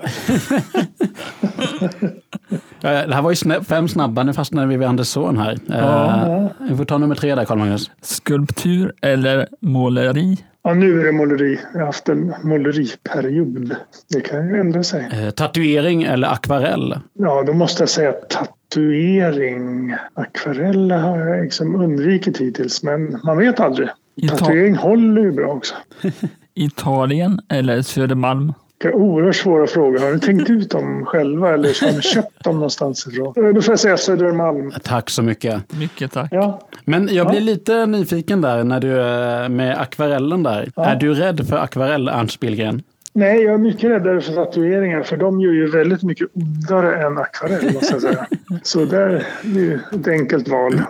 Eh, 2.86 3.08
Det 3.08 3.14
här 3.14 3.22
var 3.22 3.30
ju 3.30 3.34
snä- 3.36 3.64
fem 3.64 3.88
snabba, 3.88 4.22
nu 4.22 4.32
fastnade 4.32 4.66
vi 4.66 4.76
vid 4.76 4.88
Anders 4.88 5.06
Zorn 5.06 5.38
här. 5.38 5.56
Eh, 5.70 6.48
Vi 6.70 6.76
får 6.76 6.84
ta 6.84 6.98
nummer 6.98 7.14
tre 7.14 7.34
där, 7.34 7.44
Carl-Magnus. 7.44 7.90
Skulptur 8.02 8.92
eller 9.02 9.46
måleri? 9.60 10.36
Ja, 10.62 10.74
nu 10.74 11.00
är 11.00 11.04
det 11.04 11.12
måleri. 11.12 11.58
Jag 11.72 11.80
har 11.80 11.86
haft 11.86 12.08
en 12.08 12.34
måleriperiod. 12.44 13.76
Det 14.14 14.20
kan 14.20 14.48
ju 14.48 14.60
ändra 14.60 14.82
sig. 14.82 15.08
Eh, 15.12 15.30
Tatuering 15.30 16.02
eller 16.02 16.28
akvarell? 16.32 16.98
Ja, 17.18 17.42
då 17.46 17.52
måste 17.52 17.82
jag 17.82 17.88
säga 17.90 18.12
tatuering. 18.12 19.94
Akvarell 20.14 20.90
har 20.90 21.18
jag 21.18 21.44
liksom 21.44 21.74
undvikit 21.74 22.38
hittills, 22.38 22.82
men 22.82 23.18
man 23.24 23.38
vet 23.38 23.60
aldrig. 23.60 23.88
Ita- 24.22 24.28
Tatuering 24.36 24.74
håller 24.76 25.22
ju 25.22 25.32
bra 25.32 25.46
också. 25.52 25.74
Italien 26.54 27.40
eller 27.48 27.82
Södermalm? 27.82 28.52
Vilka 28.82 28.96
oerhört 28.96 29.36
svåra 29.36 29.66
frågor. 29.66 29.98
Har 29.98 30.12
ni 30.12 30.20
tänkt 30.20 30.50
ut 30.50 30.70
dem 30.70 31.04
själva 31.06 31.54
eller 31.54 31.86
har 31.86 31.92
ni 31.96 32.02
köpt 32.02 32.44
dem 32.44 32.54
någonstans 32.54 33.06
ifrån? 33.06 33.34
Eh, 33.36 33.52
Då 33.54 33.62
får 33.62 33.72
jag 33.72 33.78
säga 33.80 33.96
Södermalm. 33.96 34.72
Tack 34.82 35.10
så 35.10 35.22
mycket. 35.22 35.72
Mycket 35.78 36.12
tack. 36.12 36.28
Ja, 36.30 36.60
Men 36.84 37.08
jag 37.12 37.26
blir 37.30 37.40
lite 37.40 37.86
nyfiken 37.86 38.40
där 38.40 38.64
när 38.64 38.80
du 38.80 39.00
eh, 39.00 39.48
med 39.48 39.80
akvarellen 39.80 40.42
där. 40.42 40.70
Är 40.76 40.96
du 40.96 41.14
rädd 41.14 41.48
för 41.48 41.56
akvarell, 41.56 42.08
Ernst 42.08 42.40
Billgren? 42.40 42.82
Nej, 43.12 43.42
jag 43.42 43.54
är 43.54 43.58
mycket 43.58 43.90
räddare 43.90 44.20
för 44.20 44.32
tatueringar 44.32 45.02
för 45.02 45.16
de 45.16 45.40
gör 45.40 45.52
ju 45.52 45.70
väldigt 45.70 46.02
mycket 46.02 46.28
ondare 46.34 47.06
än 47.06 47.18
akvarell 47.18 47.74
måste 47.74 47.92
jag 47.94 48.02
säga. 48.02 48.26
Så 48.62 48.84
där 48.84 49.08
är 49.44 49.48
ju 49.48 49.78
ett 50.00 50.08
enkelt 50.08 50.48
val. 50.48 50.80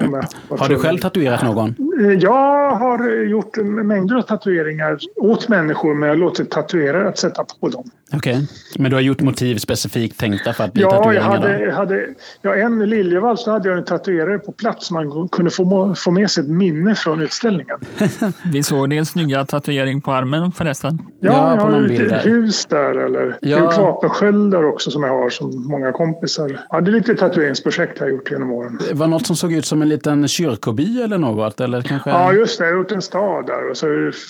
Har 0.48 0.68
du 0.68 0.78
själv 0.78 0.98
tatuerat 0.98 1.42
någon? 1.44 1.74
Eh, 2.00 2.12
Jag 2.12 2.70
har 2.70 3.24
gjort 3.24 3.56
mängder 3.84 4.16
av 4.16 4.22
tatueringar 4.22 4.98
åt 5.16 5.48
människor 5.48 5.94
men 5.94 6.08
jag 6.08 6.14
har 6.16 6.20
låtit 6.20 6.50
tatuerare 6.50 7.08
att 7.08 7.18
sätta 7.18 7.44
på 7.60 7.68
dem. 7.68 7.90
Okej. 8.12 8.48
Men 8.78 8.90
du 8.90 8.96
har 8.96 9.00
gjort 9.02 9.20
motiv 9.20 9.56
specifikt 9.56 10.20
tänkta 10.20 10.52
för 10.52 10.64
att 10.64 10.72
bli 10.72 10.82
Ja, 10.82 10.88
jag 11.14 11.22
tatueringar? 11.24 11.66
då? 11.66 11.72
hade, 11.72 11.94
hade, 11.94 12.06
ja, 12.42 12.54
en 12.56 12.82
i 12.82 12.86
Liljevalchs 12.86 13.42
så 13.44 13.50
hade 13.50 13.68
jag 13.68 13.78
en 13.78 13.84
tatuerare 13.84 14.38
på 14.38 14.52
plats 14.52 14.90
man 14.90 15.28
kunde 15.28 15.50
få, 15.50 15.94
få 15.94 16.10
med 16.10 16.30
sig 16.30 16.44
ett 16.44 16.50
minne 16.50 16.94
från 16.94 17.20
utställningen. 17.22 17.76
Vi 18.52 18.62
såg 18.62 18.90
din 18.90 19.06
snygga 19.06 19.44
tatuering 19.44 20.00
på 20.00 20.12
armen 20.12 20.52
förresten. 20.52 20.98
Ja, 21.20 21.32
Ja, 21.32 21.50
jag 21.50 21.58
på 21.58 21.64
har 21.64 21.80
där. 22.08 22.18
hus 22.24 22.66
där 22.66 22.94
eller 23.06 23.36
Ja. 23.40 23.72
vapensköldar 23.78 24.64
också 24.64 24.90
som 24.90 25.02
jag 25.02 25.10
har 25.22 25.30
som 25.30 25.68
många 25.70 25.92
kompisar. 25.92 26.60
Ja, 26.70 26.80
det 26.80 26.90
är 26.90 26.92
lite 26.92 27.14
tatueringsprojekt 27.14 27.92
jag 27.96 28.06
har 28.06 28.10
gjort 28.10 28.30
genom 28.30 28.50
åren. 28.52 28.78
Det 28.88 28.94
var 28.94 29.06
något 29.06 29.26
som 29.26 29.36
såg 29.36 29.52
ut 29.52 29.66
som 29.66 29.82
en 29.82 29.88
liten 29.88 30.28
kyrkoby 30.28 31.02
eller 31.02 31.18
något? 31.18 31.60
Eller 31.60 31.82
kanske... 31.86 32.10
Ja, 32.10 32.32
just 32.32 32.58
det. 32.58 32.64
Jag 32.64 32.72
har 32.72 32.78
gjort 32.78 32.92
en 32.92 33.02
stad 33.02 33.46
där 33.46 33.70
och 33.70 33.76
så 33.76 33.86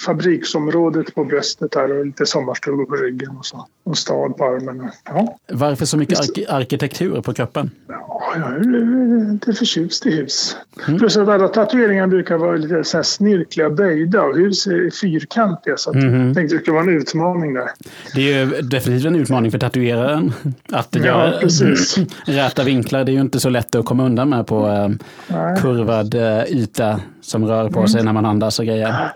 fabriksområdet 0.07 1.15
på 1.15 1.25
bröstet 1.25 1.71
där 1.73 1.99
och 1.99 2.07
lite 2.07 2.27
sommarstugor 2.27 2.85
på 2.85 2.95
ryggen 2.97 3.37
och 3.39 3.47
så. 3.47 3.67
En 3.87 3.95
stad 3.95 4.37
på 4.37 4.45
armen. 4.45 4.91
Ja, 5.05 5.37
Varför 5.53 5.85
så 5.87 5.97
mycket 5.97 6.19
ark- 6.21 6.47
arkitektur 6.49 7.21
på 7.21 7.33
kroppen? 7.35 7.71
ja 7.89 8.33
jag 8.37 8.53
är 8.57 9.33
lite 9.33 9.53
förtjust 9.53 10.07
i 10.07 10.17
hus. 10.17 10.57
Mm. 10.89 10.99
Plus 10.99 11.17
att 11.17 11.29
alla 11.29 11.49
tatueringar 11.49 12.07
brukar 12.07 12.39
vara 12.39 12.57
lite 12.57 12.85
så 12.85 12.99
här 12.99 13.03
snirkliga, 13.03 13.71
böjda 13.71 14.23
och 14.23 14.37
hus 14.37 14.67
är 14.67 14.91
fyrkantiga. 15.01 15.77
Så 15.77 15.93
Mhm. 15.93 16.27
jag 16.27 16.35
tänkte 16.35 16.41
att 16.55 16.59
det 16.59 16.63
skulle 16.65 16.75
vara 16.75 16.85
en 16.85 16.97
utmaning 16.99 17.55
där. 17.55 17.69
Det 18.15 18.33
är 18.33 18.45
ju 18.45 18.63
definitivt 18.63 19.07
en 19.07 19.17
utmaning 19.17 19.51
för 19.51 19.59
tatueraren. 19.59 20.33
Att 20.73 20.89
Ja, 20.91 21.05
göra 21.05 21.39
precis. 21.41 21.97
räta 22.27 22.65
vinklar, 22.65 23.05
det 23.05 23.11
är 23.13 23.15
ju 23.15 23.21
inte 23.21 23.41
så 23.41 23.49
lätt 23.49 23.75
att 23.75 23.85
komma 23.85 24.05
undan 24.07 24.29
med 24.29 24.47
på 24.47 24.67
eh, 24.69 24.89
Nej. 25.37 25.57
kurvad 25.61 26.15
eh, 26.15 26.45
yta 26.49 27.01
som 27.27 27.45
rör 27.47 27.69
på 27.71 27.87
sig 27.87 28.03
när 28.05 28.13
man 28.13 28.27
andas 28.27 28.59
och 28.59 28.65
grejer. 28.67 29.13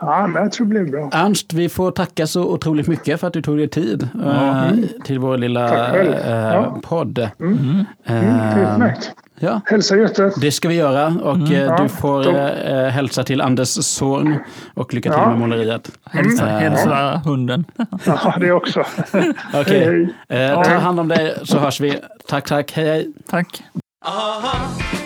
Ja, 0.00 0.26
men 0.26 0.42
jag 0.42 0.52
tror 0.52 0.66
det 0.66 0.70
blir 0.70 0.84
bra. 0.92 1.10
Ernst, 1.12 1.52
vi 1.52 1.68
får 1.68 1.90
tacka 1.90 2.26
så 2.26 2.42
otroligt 2.44 2.86
mycket 2.86 3.20
för 3.20 3.26
att 3.26 3.32
du 3.32 3.42
tog 3.42 3.58
dig 3.58 3.68
tid 3.68 4.08
eh, 4.26 4.64
till 5.04 5.18
vår 5.18 5.36
lilla 5.38 5.94
eh, 5.96 6.54
Ja. 6.54 6.78
podd. 6.82 7.28
Mm, 7.40 7.84
Eh, 8.04 8.72
utmärkt. 8.72 9.10
ja, 9.40 9.60
Hälsa 9.64 9.96
Göte. 9.96 10.32
det 10.40 10.52
ska 10.52 10.68
vi 10.68 10.74
göra 10.74 11.06
och 11.06 11.38
Ja, 11.38 11.76
du 11.82 11.88
får 11.88 12.28
eh, 12.28 12.88
hälsa 12.88 13.24
till 13.24 13.40
Anders 13.40 13.68
Zorn 13.68 14.36
och 14.74 14.94
lycka 14.94 15.10
till 15.10 15.18
Ja. 15.22 15.28
med 15.28 15.38
måleriet. 15.38 15.90
Hälsa, 16.04 16.48
Mm. 16.48 16.62
hälsa 16.72 17.22
hunden. 17.24 17.64
Ja, 18.06 18.34
det 18.40 18.52
också. 18.52 18.84
Okej, 19.54 20.14
eh, 20.28 20.62
ta 20.62 20.74
hand 20.74 21.00
om 21.00 21.08
dig 21.08 21.34
så 21.44 21.58
hörs 21.58 21.80
vi. 21.80 21.98
Tack, 22.28 22.48
tack, 22.48 22.72
hej, 22.72 22.86
hej. 22.88 23.12
Tack. 23.30 23.62
Uh-huh. 24.04 25.01